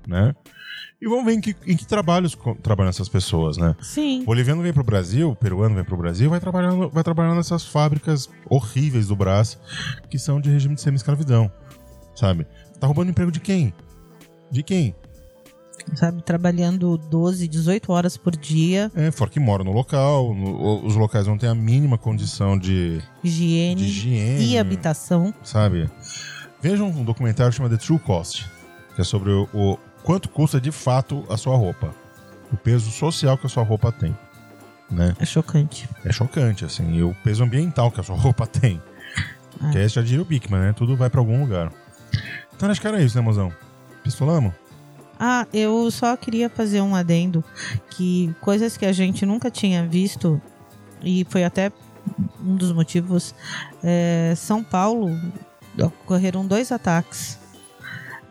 né? 0.07 0.35
E 1.03 1.09
vamos 1.09 1.25
ver 1.25 1.33
em 1.33 1.41
que, 1.41 1.57
em 1.67 1.77
que 1.77 1.87
trabalhos 1.87 2.37
trabalham 2.63 2.91
essas 2.91 3.09
pessoas, 3.09 3.57
né? 3.57 3.75
Sim. 3.81 4.21
O 4.23 4.27
boliviano 4.27 4.61
vem 4.63 4.73
pro 4.73 4.85
Brasil, 4.85 5.31
o 5.31 5.37
peruano 5.37 5.75
vem 5.75 5.85
pro 5.85 5.97
Brasil, 5.97 6.29
vai 6.29 6.39
trabalhando, 6.41 6.91
vai 6.91 7.03
trabalhando 7.03 7.37
nessas 7.37 7.65
fábricas 7.65 8.29
horríveis 8.51 9.07
do 9.09 9.17
Brás, 9.17 9.59
que 10.11 10.19
são 10.19 10.39
de 10.41 10.51
regime 10.51 10.75
de 10.75 10.83
semi-escravidão, 10.83 11.51
sabe? 12.15 12.47
Tá 12.79 12.87
roubando 12.87 13.11
emprego 13.11 13.33
de 13.33 13.41
quem? 13.41 13.73
De 14.51 14.63
quem? 14.63 14.95
Sabe, 15.95 16.23
trabalhando 16.23 16.99
12, 16.99 17.49
18 17.49 17.91
horas 17.91 18.19
por 18.19 18.37
dia, 18.37 18.93
É, 18.95 19.11
fora 19.11 19.31
que 19.31 19.41
mora 19.41 19.65
no 19.65 19.73
local, 19.73 20.35
no- 20.35 20.85
os 20.87 20.95
locais 20.95 21.27
não 21.27 21.39
têm 21.39 21.49
a 21.49 21.55
mínima 21.55 21.97
condição 21.97 22.59
de, 22.59 22.99
de 22.99 23.03
higiene 23.25 23.83
higiene, 23.85 24.45
e 24.45 24.59
habitação. 24.59 25.33
sabe? 25.43 25.89
Vejam 26.61 26.89
um 26.89 27.03
documentário 27.03 27.51
chamado 27.55 27.77
The 27.79 27.83
True 27.87 27.99
Cost, 27.99 28.47
que 28.95 29.01
é 29.01 29.05
sobre 29.05 29.31
o, 29.31 29.49
o 29.55 29.79
quanto 30.11 30.29
custa 30.29 30.61
de 30.61 30.73
fato 30.73 31.25
a 31.31 31.37
sua 31.37 31.55
roupa, 31.55 31.95
o 32.53 32.57
peso 32.57 32.91
social 32.91 33.39
que 33.39 33.47
a 33.47 33.49
sua 33.49 33.63
roupa 33.63 33.93
tem, 33.93 34.13
né? 34.91 35.15
É 35.21 35.25
chocante. 35.25 35.89
É 36.05 36.13
chocante, 36.13 36.65
assim, 36.65 36.97
e 36.97 37.01
o 37.01 37.15
peso 37.23 37.45
ambiental 37.45 37.93
que 37.93 38.01
a 38.01 38.03
sua 38.03 38.17
roupa 38.19 38.45
tem. 38.45 38.83
Ah. 39.61 39.71
Que 39.71 39.79
é 39.79 39.89
já 39.89 40.03
diria 40.03 40.21
o 40.21 40.25
Bickman, 40.25 40.61
né? 40.61 40.73
Tudo 40.73 40.97
vai 40.97 41.09
pra 41.09 41.21
algum 41.21 41.41
lugar. 41.41 41.73
Então 42.57 42.69
acho 42.69 42.81
que 42.81 42.89
era 42.89 43.01
isso, 43.01 43.17
né, 43.17 43.23
mozão? 43.23 43.53
Pistolamos? 44.03 44.53
Ah, 45.17 45.47
eu 45.53 45.89
só 45.93 46.17
queria 46.17 46.51
fazer 46.51 46.81
um 46.81 46.97
adendo 46.97 47.45
que 47.91 48.35
coisas 48.41 48.77
que 48.77 48.87
a 48.87 48.93
gente 48.93 49.25
nunca 49.25 49.49
tinha 49.49 49.87
visto 49.87 50.43
e 51.05 51.25
foi 51.31 51.45
até 51.45 51.71
um 52.45 52.57
dos 52.57 52.73
motivos. 52.73 53.33
é, 53.81 54.35
São 54.37 54.65
Paulo 54.65 55.17
ocorreram 55.79 56.45
dois 56.45 56.73
ataques 56.73 57.40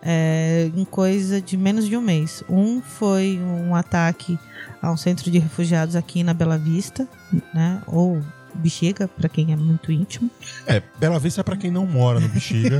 é, 0.01 0.69
em 0.75 0.85
coisa 0.85 1.41
de 1.41 1.57
menos 1.57 1.87
de 1.87 1.95
um 1.97 2.01
mês. 2.01 2.43
Um 2.49 2.81
foi 2.81 3.39
um 3.41 3.75
ataque 3.75 4.37
a 4.81 4.91
um 4.91 4.97
centro 4.97 5.29
de 5.29 5.39
refugiados 5.39 5.95
aqui 5.95 6.23
na 6.23 6.33
Bela 6.33 6.57
Vista, 6.57 7.07
né? 7.53 7.81
Ou 7.87 8.21
Bexiga, 8.55 9.07
para 9.07 9.29
quem 9.29 9.53
é 9.53 9.55
muito 9.55 9.91
íntimo. 9.91 10.29
É, 10.65 10.81
Bela 10.99 11.19
Vista 11.19 11.41
é 11.41 11.43
pra 11.43 11.55
quem 11.57 11.69
não 11.71 11.85
mora 11.85 12.19
no 12.19 12.27
Bexiga. 12.29 12.79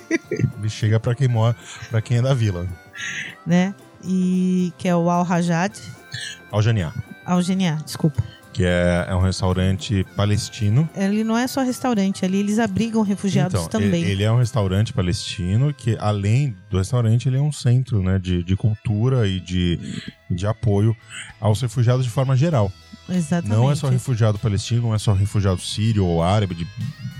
Bexiga 0.58 0.96
é 0.96 0.98
pra 0.98 1.14
quem 1.14 1.28
mora, 1.28 1.54
para 1.90 2.00
quem 2.02 2.18
é 2.18 2.22
da 2.22 2.34
vila. 2.34 2.66
né? 3.46 3.74
E 4.04 4.72
que 4.78 4.88
é 4.88 4.94
o 4.96 5.08
Al 5.10 5.24
Rajad, 5.24 5.72
Aljaniá, 6.52 6.92
Al 7.24 7.42
Geniá, 7.42 7.74
desculpa. 7.84 8.22
Que 8.56 8.64
é, 8.64 9.04
é 9.06 9.14
um 9.14 9.20
restaurante 9.20 10.02
palestino. 10.16 10.88
Ele 10.96 11.22
não 11.22 11.36
é 11.36 11.46
só 11.46 11.62
restaurante, 11.62 12.24
ali 12.24 12.38
eles 12.38 12.58
abrigam 12.58 13.02
refugiados 13.02 13.60
então, 13.60 13.68
também. 13.68 14.00
Ele, 14.00 14.12
ele 14.12 14.22
é 14.22 14.32
um 14.32 14.38
restaurante 14.38 14.94
palestino 14.94 15.74
que, 15.74 15.94
além 16.00 16.56
do 16.70 16.78
restaurante, 16.78 17.28
ele 17.28 17.36
é 17.36 17.40
um 17.40 17.52
centro 17.52 18.02
né, 18.02 18.18
de, 18.18 18.42
de 18.42 18.56
cultura 18.56 19.28
e 19.28 19.40
de, 19.40 19.78
de 20.30 20.46
apoio 20.46 20.96
aos 21.38 21.60
refugiados 21.60 22.06
de 22.06 22.10
forma 22.10 22.34
geral. 22.34 22.72
Exatamente. 23.10 23.54
Não 23.54 23.70
é 23.70 23.74
só 23.74 23.90
refugiado 23.90 24.38
palestino, 24.38 24.80
não 24.80 24.94
é 24.94 24.98
só 24.98 25.12
refugiado 25.12 25.60
sírio 25.60 26.06
ou 26.06 26.22
árabe, 26.22 26.54
de- 26.54 26.66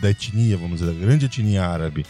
da 0.00 0.08
etnia, 0.08 0.56
vamos 0.56 0.80
dizer, 0.80 0.90
da 0.90 0.98
grande 0.98 1.26
etnia 1.26 1.66
árabe. 1.66 2.06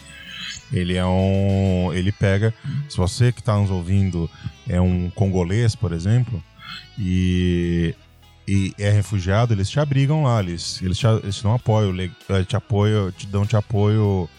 Ele 0.71 0.95
é 0.95 1.05
um. 1.05 1.91
Ele 1.93 2.13
pega. 2.13 2.53
Se 2.87 2.95
você 2.95 3.33
que 3.33 3.41
está 3.41 3.57
nos 3.57 3.69
ouvindo 3.69 4.29
é 4.69 4.79
um 4.79 5.09
congolês, 5.09 5.75
por 5.75 5.91
exemplo, 5.91 6.41
e, 6.97 7.93
e 8.47 8.73
é 8.79 8.89
refugiado, 8.89 9.53
eles 9.53 9.69
te 9.69 9.77
abrigam 9.79 10.23
lá, 10.23 10.39
eles, 10.39 10.81
eles, 10.81 10.97
te, 10.97 11.05
eles 11.05 11.35
te 11.35 11.43
dão 11.43 11.53
apoio, 11.53 11.93
eh, 12.29 12.43
te 12.45 12.55
apoio, 12.55 13.11
te 13.11 13.27
dão 13.27 13.45
te 13.45 13.57
apoio 13.57 14.29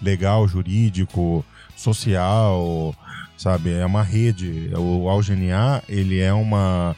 legal, 0.00 0.48
jurídico, 0.48 1.44
social, 1.76 2.94
sabe? 3.36 3.72
É 3.72 3.84
uma 3.84 4.02
rede. 4.02 4.70
O 4.74 5.08
Algeniá, 5.08 5.82
ele 5.88 6.18
é 6.18 6.32
uma. 6.32 6.96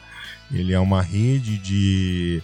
Ele 0.51 0.73
é 0.73 0.79
uma 0.79 1.01
rede 1.01 1.57
de. 1.57 2.41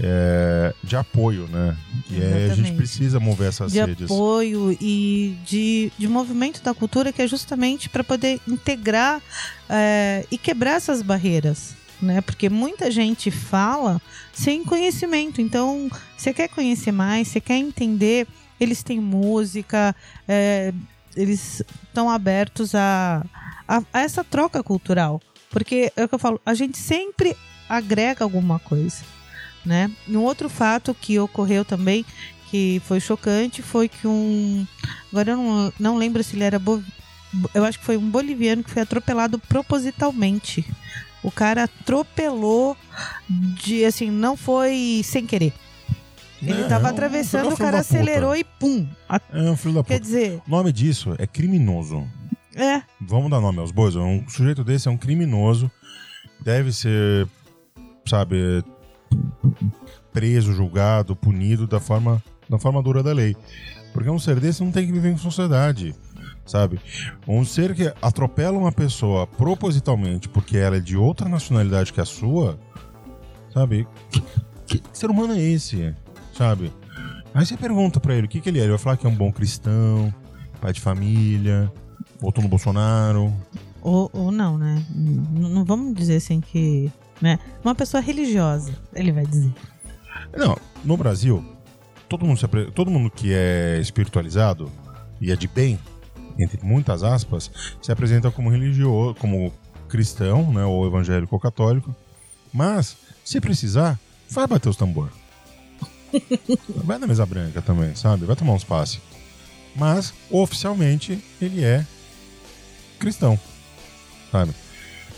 é, 0.00 0.74
de 0.82 0.96
apoio, 0.96 1.48
né? 1.48 1.76
E 2.10 2.20
é, 2.20 2.48
a 2.50 2.54
gente 2.54 2.72
precisa 2.72 3.20
mover 3.20 3.48
essas 3.48 3.72
de 3.72 3.80
redes. 3.80 4.04
apoio 4.04 4.76
e 4.80 5.36
de, 5.44 5.92
de 5.98 6.08
movimento 6.08 6.62
da 6.62 6.74
cultura 6.74 7.12
que 7.12 7.22
é 7.22 7.26
justamente 7.26 7.88
para 7.88 8.02
poder 8.02 8.40
integrar 8.48 9.20
é, 9.68 10.24
e 10.30 10.38
quebrar 10.38 10.72
essas 10.72 11.02
barreiras. 11.02 11.76
Né? 12.00 12.20
Porque 12.20 12.48
muita 12.48 12.90
gente 12.90 13.30
fala 13.30 14.00
sem 14.32 14.64
conhecimento. 14.64 15.40
Então, 15.40 15.90
você 16.16 16.32
quer 16.32 16.48
conhecer 16.48 16.92
mais, 16.92 17.28
você 17.28 17.40
quer 17.40 17.56
entender, 17.56 18.26
eles 18.60 18.82
têm 18.82 19.00
música, 19.00 19.94
é, 20.28 20.72
eles 21.16 21.62
estão 21.84 22.10
abertos 22.10 22.74
a, 22.74 23.24
a, 23.66 23.82
a 23.92 24.00
essa 24.00 24.22
troca 24.22 24.62
cultural. 24.62 25.20
Porque 25.50 25.90
é 25.96 26.04
o 26.04 26.08
que 26.08 26.14
eu 26.14 26.18
falo, 26.18 26.40
a 26.44 26.52
gente 26.52 26.76
sempre 26.76 27.36
agrega 27.68 28.24
alguma 28.24 28.58
coisa. 28.58 29.02
Né? 29.64 29.90
Um 30.08 30.18
outro 30.18 30.48
fato 30.48 30.94
que 30.94 31.18
ocorreu 31.18 31.64
também 31.64 32.04
que 32.50 32.80
foi 32.84 33.00
chocante 33.00 33.62
foi 33.62 33.88
que 33.88 34.06
um. 34.06 34.66
Agora 35.10 35.32
eu 35.32 35.36
não, 35.36 35.72
não 35.78 35.96
lembro 35.96 36.22
se 36.22 36.36
ele 36.36 36.44
era. 36.44 36.58
Bo, 36.58 36.82
eu 37.52 37.64
acho 37.64 37.78
que 37.78 37.84
foi 37.84 37.96
um 37.96 38.08
boliviano 38.08 38.62
que 38.62 38.70
foi 38.70 38.82
atropelado 38.82 39.38
propositalmente. 39.38 40.64
O 41.22 41.30
cara 41.30 41.64
atropelou 41.64 42.76
de 43.28 43.84
assim, 43.84 44.10
não 44.10 44.36
foi 44.36 45.00
sem 45.04 45.26
querer. 45.26 45.52
Ele 46.42 46.62
É, 46.62 46.68
tava 46.68 46.88
é 46.88 46.90
um- 46.90 46.94
atravessando, 46.94 47.50
é 47.50 47.54
o 47.54 47.56
cara 47.56 47.78
puta. 47.78 47.80
acelerou 47.80 48.36
e 48.36 48.44
pum. 48.44 48.86
A- 49.08 49.20
É 49.32 49.50
um 49.50 49.56
filho 49.56 49.74
da 49.74 49.82
Quer 49.82 49.94
puta. 49.94 50.00
dizer, 50.00 50.42
O 50.46 50.50
nome 50.50 50.72
disso 50.72 51.14
é 51.18 51.26
criminoso. 51.26 52.06
é, 52.54 52.82
Vamos 53.00 53.30
dar 53.30 53.40
nome 53.40 53.58
aos 53.58 53.70
bois. 53.72 53.96
Um 53.96 54.28
sujeito 54.28 54.62
desse 54.62 54.86
é 54.86 54.90
um 54.90 54.96
criminoso. 54.96 55.70
Deve 56.40 56.72
ser, 56.72 57.26
sabe, 58.06 58.62
preso, 60.12 60.52
julgado, 60.52 61.16
punido 61.16 61.66
da 61.66 61.80
forma, 61.80 62.22
da 62.48 62.58
forma 62.58 62.82
dura 62.82 63.02
da 63.02 63.12
lei. 63.12 63.36
Porque 63.92 64.10
um 64.10 64.18
ser 64.18 64.38
desse 64.38 64.62
não 64.62 64.70
tem 64.70 64.86
que 64.86 64.92
viver 64.92 65.10
em 65.10 65.16
sociedade, 65.16 65.94
sabe? 66.46 66.80
Um 67.26 67.44
ser 67.44 67.74
que 67.74 67.92
atropela 68.00 68.56
uma 68.56 68.72
pessoa 68.72 69.26
propositalmente 69.26 70.28
porque 70.28 70.56
ela 70.56 70.76
é 70.76 70.80
de 70.80 70.96
outra 70.96 71.28
nacionalidade 71.28 71.92
que 71.92 72.00
a 72.00 72.04
sua, 72.04 72.58
sabe? 73.52 73.86
Que, 74.10 74.20
que 74.78 74.82
ser 74.92 75.10
humano 75.10 75.34
é 75.34 75.40
esse, 75.40 75.94
sabe? 76.32 76.72
Aí 77.34 77.44
você 77.44 77.56
pergunta 77.56 78.00
pra 78.00 78.14
ele 78.14 78.26
o 78.26 78.28
que, 78.30 78.40
que 78.40 78.48
ele 78.48 78.58
é. 78.58 78.62
Ele 78.62 78.70
vai 78.70 78.78
falar 78.78 78.96
que 78.96 79.06
é 79.06 79.10
um 79.10 79.14
bom 79.14 79.30
cristão, 79.30 80.12
pai 80.60 80.72
de 80.72 80.80
família, 80.80 81.70
votou 82.18 82.42
no 82.42 82.48
Bolsonaro. 82.48 83.32
Ou, 83.82 84.10
ou 84.12 84.32
não, 84.32 84.56
né? 84.56 84.82
N- 84.94 85.48
não 85.50 85.64
vamos 85.64 85.94
dizer 85.94 86.16
assim 86.16 86.40
que. 86.40 86.90
Né? 87.20 87.38
Uma 87.64 87.74
pessoa 87.74 88.00
religiosa, 88.00 88.72
ele 88.94 89.12
vai 89.12 89.26
dizer. 89.26 89.52
Não, 90.36 90.56
no 90.84 90.96
Brasil, 90.96 91.44
todo 92.08 92.24
mundo, 92.24 92.38
se 92.38 92.46
todo 92.72 92.90
mundo 92.90 93.10
que 93.10 93.32
é 93.32 93.78
espiritualizado 93.80 94.70
e 95.20 95.30
é 95.30 95.36
de 95.36 95.46
bem, 95.48 95.78
entre 96.38 96.64
muitas 96.64 97.02
aspas, 97.02 97.50
se 97.80 97.90
apresenta 97.90 98.30
como 98.30 98.50
religioso, 98.50 99.14
como 99.16 99.52
cristão, 99.88 100.52
né, 100.52 100.64
ou 100.64 100.86
evangélico 100.86 101.34
ou 101.34 101.40
católico. 101.40 101.94
Mas, 102.52 102.96
se 103.24 103.40
precisar, 103.40 103.98
vai 104.30 104.46
bater 104.46 104.68
os 104.68 104.76
tambor. 104.76 105.10
vai 106.84 106.98
na 106.98 107.06
mesa 107.06 107.26
branca 107.26 107.60
também, 107.60 107.94
sabe? 107.94 108.24
Vai 108.24 108.36
tomar 108.36 108.52
uns 108.52 108.64
passes. 108.64 109.00
Mas, 109.74 110.14
oficialmente, 110.30 111.22
ele 111.40 111.62
é 111.62 111.86
cristão, 112.98 113.38
sabe? 114.32 114.52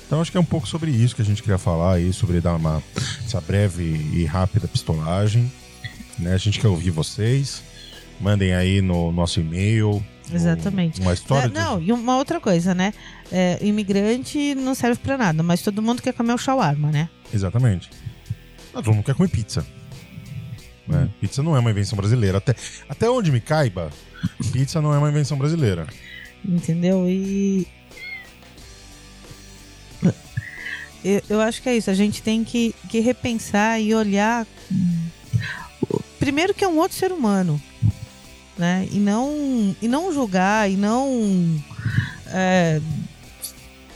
Então 0.09 0.22
acho 0.22 0.31
que 0.31 0.38
é 0.38 0.40
um 0.40 0.44
pouco 0.44 0.66
sobre 0.66 0.90
isso 0.90 1.14
que 1.14 1.20
a 1.20 1.24
gente 1.24 1.42
queria 1.42 1.59
falar 1.59 1.96
aí, 1.96 2.14
sobre 2.14 2.40
dar 2.40 2.57
uma 2.57 2.83
essa 3.24 3.42
breve 3.42 3.85
e 3.85 4.24
rápida 4.24 4.66
pistolagem. 4.66 5.52
Né? 6.18 6.33
A 6.33 6.38
gente 6.38 6.59
quer 6.59 6.68
ouvir 6.68 6.90
vocês. 6.90 7.62
Mandem 8.20 8.52
aí 8.54 8.81
no 8.81 9.12
nosso 9.12 9.40
e-mail. 9.40 10.04
Exatamente. 10.33 11.00
Uma 11.00 11.14
história. 11.14 11.46
É, 11.46 11.48
de- 11.48 11.54
não, 11.54 11.81
e 11.81 11.92
uma 11.92 12.16
outra 12.16 12.40
coisa, 12.40 12.74
né? 12.74 12.92
É, 13.33 13.59
imigrante 13.62 14.54
não 14.54 14.74
serve 14.74 14.98
pra 15.02 15.16
nada, 15.16 15.42
mas 15.42 15.62
todo 15.62 15.81
mundo 15.83 16.02
quer 16.02 16.12
comer 16.12 16.33
o 16.35 16.38
shawarma, 16.38 16.90
né? 16.90 17.09
Exatamente. 17.33 17.88
Não, 18.74 18.83
todo 18.83 18.94
mundo 18.94 19.04
quer 19.04 19.14
comer 19.14 19.28
pizza. 19.28 19.64
Né? 20.87 21.04
Hum. 21.04 21.09
Pizza 21.20 21.42
não 21.42 21.54
é 21.57 21.61
uma 21.61 21.70
invenção 21.70 21.96
brasileira. 21.96 22.38
Até, 22.38 22.54
até 22.88 23.09
onde 23.11 23.31
me 23.31 23.40
caiba, 23.40 23.90
pizza 24.52 24.81
não 24.83 24.92
é 24.92 24.98
uma 24.98 25.11
invenção 25.11 25.38
brasileira. 25.38 25.87
Entendeu? 26.44 27.09
E. 27.09 27.66
Eu, 31.04 31.22
eu 31.31 31.40
acho 31.40 31.62
que 31.62 31.68
é 31.68 31.76
isso. 31.76 31.90
A 31.90 31.94
gente 31.94 32.22
tem 32.22 32.42
que, 32.44 32.74
que 32.88 33.00
repensar 33.00 33.81
e 33.81 33.94
olhar. 33.94 34.46
Primeiro 36.18 36.52
que 36.52 36.64
é 36.64 36.68
um 36.68 36.76
outro 36.78 36.96
ser 36.96 37.12
humano. 37.12 37.61
Né? 38.59 38.88
E 38.90 38.99
não, 38.99 39.77
e 39.81 39.87
não 39.87 40.12
julgar, 40.12 40.68
e 40.68 40.77
não. 40.77 41.62
é, 42.27 42.81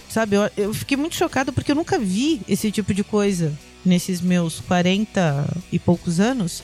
sabe, 0.09 0.37
eu, 0.37 0.51
eu 0.57 0.72
fiquei 0.72 0.96
muito 0.96 1.16
chocada 1.16 1.51
porque 1.51 1.72
eu 1.72 1.77
nunca 1.77 1.98
vi 1.98 2.40
esse 2.48 2.70
tipo 2.70 2.94
de 2.94 3.03
coisa 3.03 3.53
nesses 3.85 4.20
meus 4.20 4.61
40 4.61 5.48
e 5.72 5.79
poucos 5.79 6.20
anos. 6.20 6.62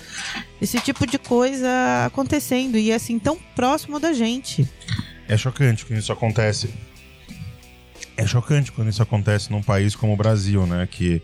Esse 0.61 0.81
tipo 0.81 1.07
de 1.07 1.19
coisa 1.19 1.69
acontecendo 2.07 2.79
e 2.79 2.93
assim, 2.93 3.19
tão 3.19 3.39
próximo 3.55 3.99
da 3.99 4.13
gente. 4.13 4.69
É 5.29 5.37
chocante 5.37 5.85
quando 5.85 5.99
isso 5.99 6.13
acontece. 6.13 6.71
É 8.17 8.27
chocante 8.27 8.73
quando 8.73 8.89
isso 8.89 9.03
acontece 9.03 9.51
num 9.51 9.63
país 9.63 9.95
como 9.95 10.13
o 10.13 10.17
Brasil, 10.17 10.67
né? 10.67 10.89
Que 10.91 11.23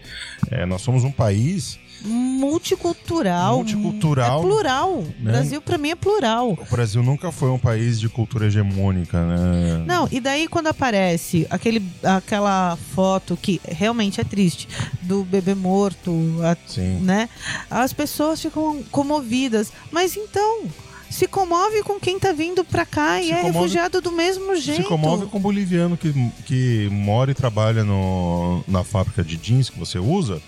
é, 0.51 0.65
nós 0.67 0.83
somos 0.83 1.05
um 1.05 1.11
país. 1.11 1.79
Multicultural. 2.05 3.57
Multicultural, 3.57 4.39
É 4.39 4.43
plural. 4.43 4.97
né? 5.21 5.33
Brasil 5.33 5.61
pra 5.61 5.79
mim 5.79 5.91
é 5.91 5.95
plural. 5.95 6.53
O 6.53 6.65
Brasil 6.71 7.03
nunca 7.03 7.33
foi 7.33 7.51
um 7.51 7.59
país 7.59 7.99
de 7.99 8.09
cultura 8.09 8.47
hegemônica, 8.47 9.21
né? 9.25 9.85
Não, 9.87 10.09
e 10.11 10.21
daí 10.21 10.47
quando 10.49 10.69
aparece 10.69 11.47
aquele, 11.51 11.83
aquela 12.03 12.77
foto 12.95 13.37
que 13.41 13.61
realmente 13.67 14.21
é 14.21 14.25
triste 14.25 14.69
do 15.03 15.25
bebê 15.25 15.55
morto, 15.55 16.11
a- 16.43 16.57
né? 17.01 17.29
As 17.71 17.93
pessoas 17.93 18.41
ficam 18.41 18.83
comovidas. 18.91 19.73
Mas 19.91 20.17
então, 20.17 20.65
se 21.11 21.27
comove 21.27 21.83
com 21.83 21.99
quem 22.01 22.19
tá 22.19 22.33
vindo 22.33 22.65
pra 22.65 22.85
cá 22.85 23.21
e 23.21 23.27
Se 23.27 23.33
é 23.33 23.37
comove- 23.37 23.53
refugiado 23.59 24.01
do 24.01 24.13
mesmo 24.13 24.57
jeito. 24.57 24.83
Se 24.83 24.89
comove 24.89 25.27
com 25.27 25.37
o 25.37 25.41
boliviano 25.41 25.97
que, 25.97 26.13
que 26.45 26.89
mora 26.91 27.31
e 27.31 27.35
trabalha 27.35 27.85
no, 27.85 28.63
na 28.67 28.83
fábrica 28.85 29.23
de 29.23 29.37
jeans 29.37 29.71
que 29.71 29.79
você 29.79 29.99
usa. 29.99 30.41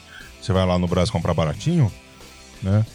Você 0.46 0.52
vai 0.52 0.64
lá 0.64 0.78
no 0.78 0.86
Brasil 0.86 1.12
comprar 1.12 1.34
baratinho, 1.34 1.92
né? 2.62 2.86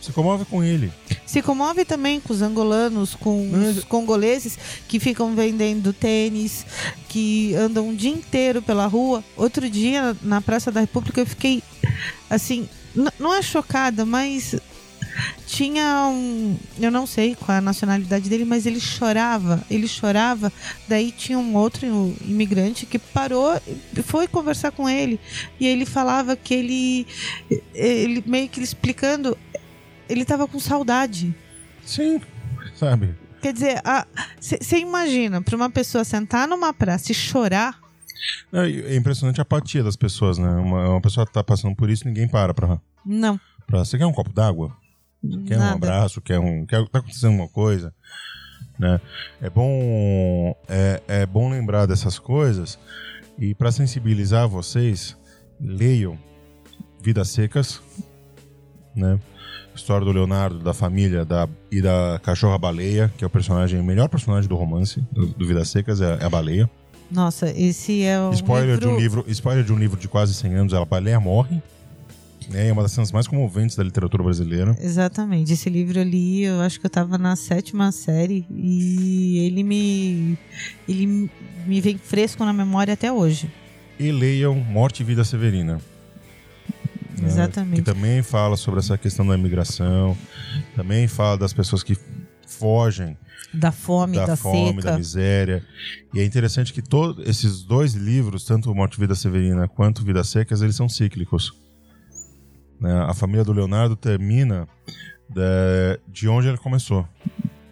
Se 0.00 0.10
comove 0.12 0.44
com 0.44 0.64
ele. 0.64 0.92
Se 1.24 1.40
comove 1.40 1.84
também 1.84 2.18
com 2.18 2.32
os 2.32 2.42
angolanos, 2.42 3.14
com 3.14 3.48
Mas- 3.52 3.78
os 3.78 3.84
congoleses 3.84 4.58
que 4.88 4.98
ficam 4.98 5.32
vendendo 5.32 5.92
tênis, 5.92 6.66
que 7.08 7.54
andam 7.54 7.88
o 7.90 7.94
dia 7.94 8.10
inteiro 8.10 8.60
pela 8.60 8.86
rua. 8.86 9.22
Outro 9.36 9.70
dia, 9.70 10.16
na 10.22 10.40
Praça 10.40 10.72
da 10.72 10.80
República, 10.80 11.20
eu 11.20 11.26
fiquei 11.26 11.62
assim, 12.28 12.68
não 13.16 13.32
é 13.32 13.42
chocada, 13.42 14.04
mas 14.04 14.56
tinha 15.46 16.06
um. 16.10 16.56
Eu 16.78 16.90
não 16.90 17.06
sei 17.06 17.34
qual 17.34 17.54
é 17.54 17.58
a 17.58 17.62
nacionalidade 17.62 18.28
dele, 18.28 18.44
mas 18.44 18.66
ele 18.66 18.80
chorava. 18.80 19.64
Ele 19.70 19.88
chorava. 19.88 20.52
Daí 20.88 21.10
tinha 21.12 21.38
um 21.38 21.54
outro 21.56 21.86
imigrante 22.24 22.86
que 22.86 22.98
parou 22.98 23.60
e 23.96 24.02
foi 24.02 24.26
conversar 24.28 24.70
com 24.72 24.88
ele. 24.88 25.18
E 25.58 25.66
ele 25.66 25.84
falava 25.86 26.36
que 26.36 26.54
ele. 26.54 27.06
Ele 27.74 28.22
meio 28.26 28.48
que 28.48 28.60
explicando. 28.60 29.36
Ele 30.08 30.24
tava 30.24 30.46
com 30.46 30.58
saudade. 30.58 31.34
Sim, 31.84 32.20
sabe? 32.74 33.14
Quer 33.40 33.52
dizer, 33.52 33.80
você 34.40 34.78
imagina, 34.78 35.40
para 35.40 35.54
uma 35.54 35.70
pessoa 35.70 36.02
sentar 36.04 36.48
numa 36.48 36.72
praça 36.72 37.12
e 37.12 37.14
chorar. 37.14 37.78
É 38.52 38.96
impressionante 38.96 39.40
a 39.40 39.42
apatia 39.42 39.82
das 39.82 39.94
pessoas, 39.96 40.38
né? 40.38 40.48
Uma, 40.50 40.88
uma 40.90 41.00
pessoa 41.00 41.24
tá 41.26 41.42
passando 41.44 41.74
por 41.76 41.88
isso 41.88 42.06
ninguém 42.06 42.26
para 42.26 42.52
pra, 42.52 42.80
Não. 43.06 43.38
pra. 43.66 43.84
Você 43.84 43.96
quer 43.96 44.06
um 44.06 44.12
copo 44.12 44.32
d'água? 44.32 44.76
Quer 45.46 45.56
um 45.56 45.60
nada. 45.60 45.74
abraço? 45.74 46.20
Quer 46.20 46.38
um. 46.38 46.64
Quer, 46.64 46.86
tá 46.88 46.98
acontecendo 47.00 47.32
alguma 47.32 47.48
coisa? 47.48 47.92
Né? 48.78 49.00
É 49.40 49.50
bom. 49.50 50.54
É, 50.68 51.02
é 51.08 51.26
bom 51.26 51.50
lembrar 51.50 51.86
dessas 51.86 52.18
coisas. 52.18 52.78
E 53.38 53.54
para 53.54 53.70
sensibilizar 53.70 54.48
vocês, 54.48 55.16
leiam 55.60 56.18
Vidas 57.00 57.28
Secas, 57.28 57.80
né? 58.94 59.18
História 59.74 60.04
do 60.04 60.10
Leonardo, 60.10 60.58
da 60.58 60.74
família 60.74 61.24
da, 61.24 61.48
e 61.70 61.80
da 61.80 62.20
cachorra 62.22 62.58
baleia, 62.58 63.12
que 63.16 63.22
é 63.22 63.26
o 63.26 63.30
personagem, 63.30 63.78
o 63.78 63.84
melhor 63.84 64.08
personagem 64.08 64.48
do 64.48 64.56
romance 64.56 65.00
do, 65.12 65.26
do 65.26 65.46
Vidas 65.46 65.68
Secas, 65.68 66.00
é, 66.00 66.18
é 66.20 66.24
a 66.24 66.28
baleia. 66.28 66.68
Nossa, 67.10 67.48
esse 67.50 68.02
é 68.02 68.20
um 68.20 68.32
Spoiler 68.32 68.74
livro... 68.74 68.80
de 68.80 68.94
um 68.94 68.98
livro, 68.98 69.24
spoiler 69.28 69.64
de 69.64 69.72
um 69.72 69.78
livro 69.78 69.98
de 69.98 70.08
quase 70.08 70.34
100 70.34 70.54
anos, 70.54 70.74
a 70.74 70.84
baleia 70.84 71.18
morre. 71.20 71.62
É 72.52 72.72
uma 72.72 72.82
das 72.82 72.92
cenas 72.92 73.12
mais 73.12 73.26
comoventes 73.28 73.76
da 73.76 73.84
literatura 73.84 74.22
brasileira. 74.22 74.76
Exatamente. 74.80 75.52
Esse 75.52 75.68
livro 75.68 75.98
eu 75.98 76.04
li, 76.04 76.44
eu 76.44 76.60
acho 76.60 76.80
que 76.80 76.86
eu 76.86 76.90
tava 76.90 77.18
na 77.18 77.36
sétima 77.36 77.92
série 77.92 78.46
e 78.50 79.38
ele 79.46 79.62
me 79.62 80.38
ele 80.88 81.30
me 81.66 81.80
vem 81.80 81.98
fresco 81.98 82.44
na 82.44 82.52
memória 82.52 82.94
até 82.94 83.12
hoje. 83.12 83.50
E 83.98 84.10
leiam 84.10 84.54
Morte 84.54 85.00
e 85.02 85.04
Vida 85.04 85.24
Severina. 85.24 85.74
né, 85.74 85.80
Exatamente. 87.28 87.76
Que 87.76 87.82
também 87.82 88.22
fala 88.22 88.56
sobre 88.56 88.80
essa 88.80 88.96
questão 88.96 89.26
da 89.26 89.34
imigração, 89.36 90.16
também 90.74 91.06
fala 91.06 91.36
das 91.36 91.52
pessoas 91.52 91.82
que 91.82 91.96
fogem 92.46 93.16
Da 93.52 93.70
fome, 93.70 94.16
da, 94.16 94.24
da 94.26 94.36
fome, 94.36 94.76
seca. 94.80 94.92
da 94.92 94.96
miséria. 94.98 95.64
E 96.14 96.20
é 96.20 96.24
interessante 96.24 96.72
que 96.72 96.80
todos 96.80 97.28
esses 97.28 97.62
dois 97.62 97.92
livros, 97.94 98.44
tanto 98.44 98.74
Morte 98.74 98.94
e 98.94 99.00
Vida 99.00 99.14
Severina 99.14 99.68
quanto 99.68 100.02
Vidas 100.04 100.28
Secas, 100.28 100.62
eles 100.62 100.76
são 100.76 100.88
cíclicos. 100.88 101.52
Né? 102.80 102.92
A 103.06 103.14
família 103.14 103.44
do 103.44 103.52
Leonardo 103.52 103.96
termina 103.96 104.68
da- 105.28 105.98
de 106.06 106.28
onde 106.28 106.48
ela 106.48 106.58
começou. 106.58 107.06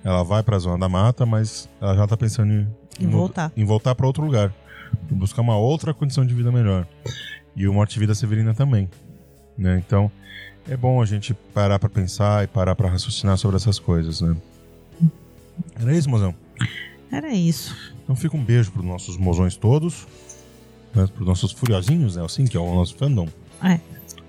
Ela 0.05 0.23
vai 0.23 0.43
para 0.43 0.57
a 0.57 0.59
zona 0.59 0.79
da 0.79 0.89
mata, 0.89 1.25
mas 1.27 1.69
ela 1.81 1.95
já 1.97 2.05
está 2.05 2.17
pensando 2.17 2.53
em, 2.53 2.69
Em 3.01 3.09
voltar. 3.09 3.53
em 3.57 3.65
voltar 3.65 3.95
para 3.95 4.07
outro 4.07 4.25
lugar, 4.25 4.53
buscar 5.11 5.43
uma 5.43 5.57
outra 5.57 5.93
condição 5.93 6.25
de 6.25 6.35
vida 6.35 6.51
melhor. 6.53 6.87
E 7.57 7.67
o 7.67 7.73
Morte 7.75 7.99
Vida 7.99 8.15
Severina 8.15 8.55
também. 8.55 8.89
Né? 9.57 9.83
Então, 9.85 10.11
é 10.69 10.77
bom 10.77 11.01
a 11.01 11.07
gente 11.07 11.33
parar 11.55 11.79
para 11.79 11.89
pensar 11.89 12.45
e 12.45 12.47
parar 12.47 12.75
para 12.75 12.89
raciocinar 12.91 13.37
sobre 13.39 13.57
essas 13.57 13.79
coisas, 13.79 14.21
né? 14.21 14.37
Era 15.75 15.97
isso, 15.97 16.09
mozão. 16.11 16.35
Era 17.11 17.33
isso. 17.33 17.75
Então 18.05 18.15
fica 18.15 18.37
um 18.37 18.45
beijo 18.45 18.71
pros 18.73 18.85
nossos 18.85 19.17
mozões 19.17 19.57
todos, 19.57 20.07
né? 20.95 21.07
pros 21.15 21.27
nossos 21.27 21.53
furiosinhos, 21.53 22.17
né? 22.17 22.25
Assim, 22.25 22.45
que 22.47 22.57
é 22.57 22.61
o 22.61 22.75
nosso 22.75 22.95
fandom. 22.97 23.27
É. 23.63 23.81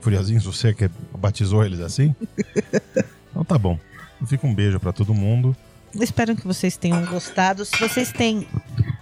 Furiosinhos, 0.01 0.45
você 0.45 0.73
que 0.73 0.89
batizou 1.17 1.65
eles 1.65 1.79
assim? 1.79 2.15
então 3.29 3.43
tá 3.43 3.57
bom. 3.57 3.79
Fica 4.25 4.47
um 4.47 4.53
beijo 4.53 4.79
pra 4.79 4.91
todo 4.91 5.13
mundo. 5.13 5.55
Espero 5.93 6.35
que 6.35 6.45
vocês 6.45 6.75
tenham 6.77 7.05
gostado. 7.05 7.65
Se 7.65 7.77
vocês 7.79 8.11
têm. 8.11 8.47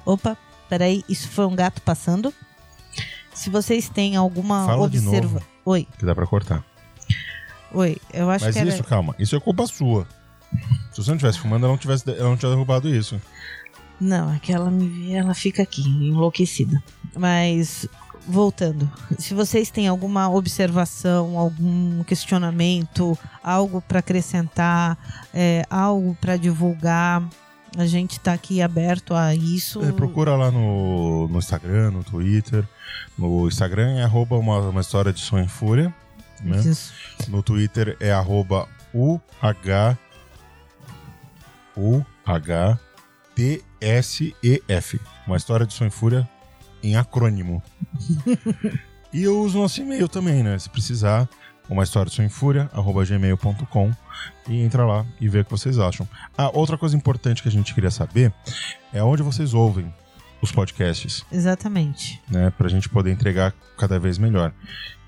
Opa, 0.05 0.37
peraí, 0.69 1.03
isso 1.07 1.29
foi 1.29 1.45
um 1.45 1.55
gato 1.55 1.81
passando. 1.81 2.33
Se 3.33 3.49
vocês 3.49 3.89
têm 3.89 4.15
alguma 4.15 4.65
Fala 4.65 4.89
de 4.89 4.97
observa. 4.97 5.33
novo. 5.33 5.45
Oi. 5.65 5.87
Que 5.97 6.05
dá 6.05 6.15
pra 6.15 6.25
cortar. 6.25 6.63
Oi, 7.73 7.97
eu 8.13 8.29
acho 8.29 8.45
Mas 8.45 8.53
que 8.53 8.59
era... 8.61 8.69
isso, 8.69 8.83
calma, 8.83 9.13
isso 9.19 9.35
é 9.35 9.39
culpa 9.39 9.67
sua. 9.67 10.07
Se 10.91 11.03
você 11.03 11.11
não 11.11 11.17
tivesse 11.17 11.39
filmando, 11.39 11.65
ela 11.65 11.73
não 11.73 11.77
tivesse, 11.77 12.09
ela 12.09 12.29
não 12.29 12.37
tinha 12.37 12.49
derrubado 12.49 12.87
isso. 12.87 13.19
Não, 13.99 14.33
é 14.33 14.39
que 14.39 14.53
ela 14.53 14.69
me 14.69 14.87
vê, 14.87 15.13
ela 15.13 15.33
fica 15.33 15.63
aqui, 15.63 15.81
enlouquecida. 15.81 16.81
Mas, 17.17 17.87
voltando, 18.27 18.89
se 19.17 19.33
vocês 19.33 19.69
têm 19.69 19.87
alguma 19.87 20.29
observação, 20.29 21.37
algum 21.37 22.03
questionamento, 22.03 23.17
algo 23.43 23.81
para 23.81 23.99
acrescentar, 23.99 24.97
é, 25.33 25.65
algo 25.69 26.17
para 26.19 26.37
divulgar, 26.37 27.23
a 27.77 27.85
gente 27.85 28.19
tá 28.19 28.33
aqui 28.33 28.61
aberto 28.61 29.13
a 29.13 29.35
isso. 29.35 29.83
É, 29.83 29.91
procura 29.91 30.35
lá 30.35 30.49
no, 30.49 31.27
no 31.27 31.39
Instagram, 31.39 31.91
no 31.91 32.03
Twitter. 32.03 32.65
No 33.17 33.47
Instagram 33.47 33.97
é 33.97 34.03
arroba 34.03 34.37
uma, 34.37 34.59
uma 34.59 34.81
história 34.81 35.11
de 35.11 35.19
sonho 35.19 35.45
e 35.45 35.49
fúria. 35.49 35.93
Né? 36.41 36.57
Isso. 36.59 36.93
No 37.27 37.43
Twitter 37.43 37.97
é 37.99 38.11
arroba 38.11 38.67
UH. 38.93 39.97
Uma 45.27 45.35
história 45.35 45.65
de 45.65 45.73
sonho 45.73 45.89
e 45.89 45.91
fúria 45.91 46.29
em 46.89 46.95
acrônimo. 46.95 47.61
e 49.11 49.23
eu 49.23 49.41
uso 49.41 49.57
nosso 49.59 49.81
e-mail 49.81 50.07
também, 50.07 50.43
né? 50.43 50.57
Se 50.59 50.69
precisar, 50.69 51.27
uma 51.69 51.83
história 51.83 52.09
de 52.09 52.15
sonho 52.15 52.27
e 52.27 52.29
fúria, 52.29 52.69
arroba 52.73 53.03
gmail.com 53.05 53.91
e 54.47 54.61
entra 54.61 54.85
lá 54.85 55.05
e 55.19 55.27
vê 55.27 55.39
o 55.39 55.45
que 55.45 55.51
vocês 55.51 55.79
acham. 55.79 56.07
Ah, 56.37 56.49
outra 56.53 56.77
coisa 56.77 56.95
importante 56.95 57.41
que 57.41 57.47
a 57.49 57.51
gente 57.51 57.73
queria 57.73 57.91
saber 57.91 58.33
é 58.93 59.01
onde 59.03 59.23
vocês 59.23 59.53
ouvem 59.53 59.91
os 60.41 60.51
podcasts, 60.51 61.25
Exatamente. 61.31 62.21
né? 62.29 62.51
Pra 62.51 62.69
gente 62.69 62.87
poder 62.87 63.11
entregar 63.11 63.53
cada 63.77 63.97
vez 63.99 64.17
melhor. 64.17 64.53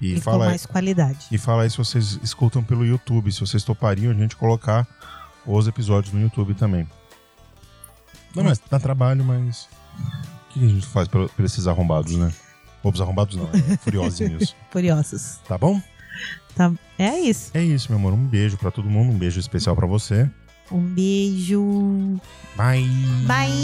E, 0.01 0.13
E, 0.13 0.15
com 0.15 0.21
fala 0.21 0.45
mais 0.45 0.65
qualidade. 0.65 1.27
e 1.31 1.37
fala 1.37 1.63
aí 1.63 1.69
se 1.69 1.77
vocês 1.77 2.19
escutam 2.23 2.63
pelo 2.63 2.85
YouTube, 2.85 3.31
se 3.31 3.39
vocês 3.39 3.63
topariam 3.63 4.11
a 4.11 4.15
gente 4.15 4.35
colocar 4.35 4.87
os 5.45 5.67
episódios 5.67 6.13
no 6.13 6.21
YouTube 6.21 6.53
também. 6.55 6.87
Não, 8.35 8.43
mas 8.43 8.59
dá 8.69 8.79
trabalho, 8.79 9.23
mas. 9.23 9.67
Que 10.57 10.65
a 10.65 10.67
gente 10.67 10.85
faz 10.87 11.07
pra, 11.07 11.27
pra 11.27 11.45
esses 11.45 11.67
arrombados, 11.67 12.15
né? 12.15 12.31
Lobos 12.83 13.01
arrombados 13.01 13.35
não, 13.35 13.49
é 13.53 13.77
furiosinhos. 13.83 14.55
Curiosos. 14.71 15.39
Tá 15.47 15.57
bom? 15.57 15.81
Tá? 16.55 16.71
É 16.97 17.19
isso. 17.19 17.51
É 17.53 17.63
isso, 17.63 17.91
meu 17.91 17.99
amor. 17.99 18.13
Um 18.13 18.25
beijo 18.25 18.57
pra 18.57 18.71
todo 18.71 18.89
mundo, 18.89 19.13
um 19.13 19.17
beijo 19.17 19.39
especial 19.39 19.75
pra 19.75 19.85
você. 19.85 20.29
Um 20.71 20.81
beijo. 20.81 22.19
Bye! 22.55 22.85
Bye! 23.25 23.57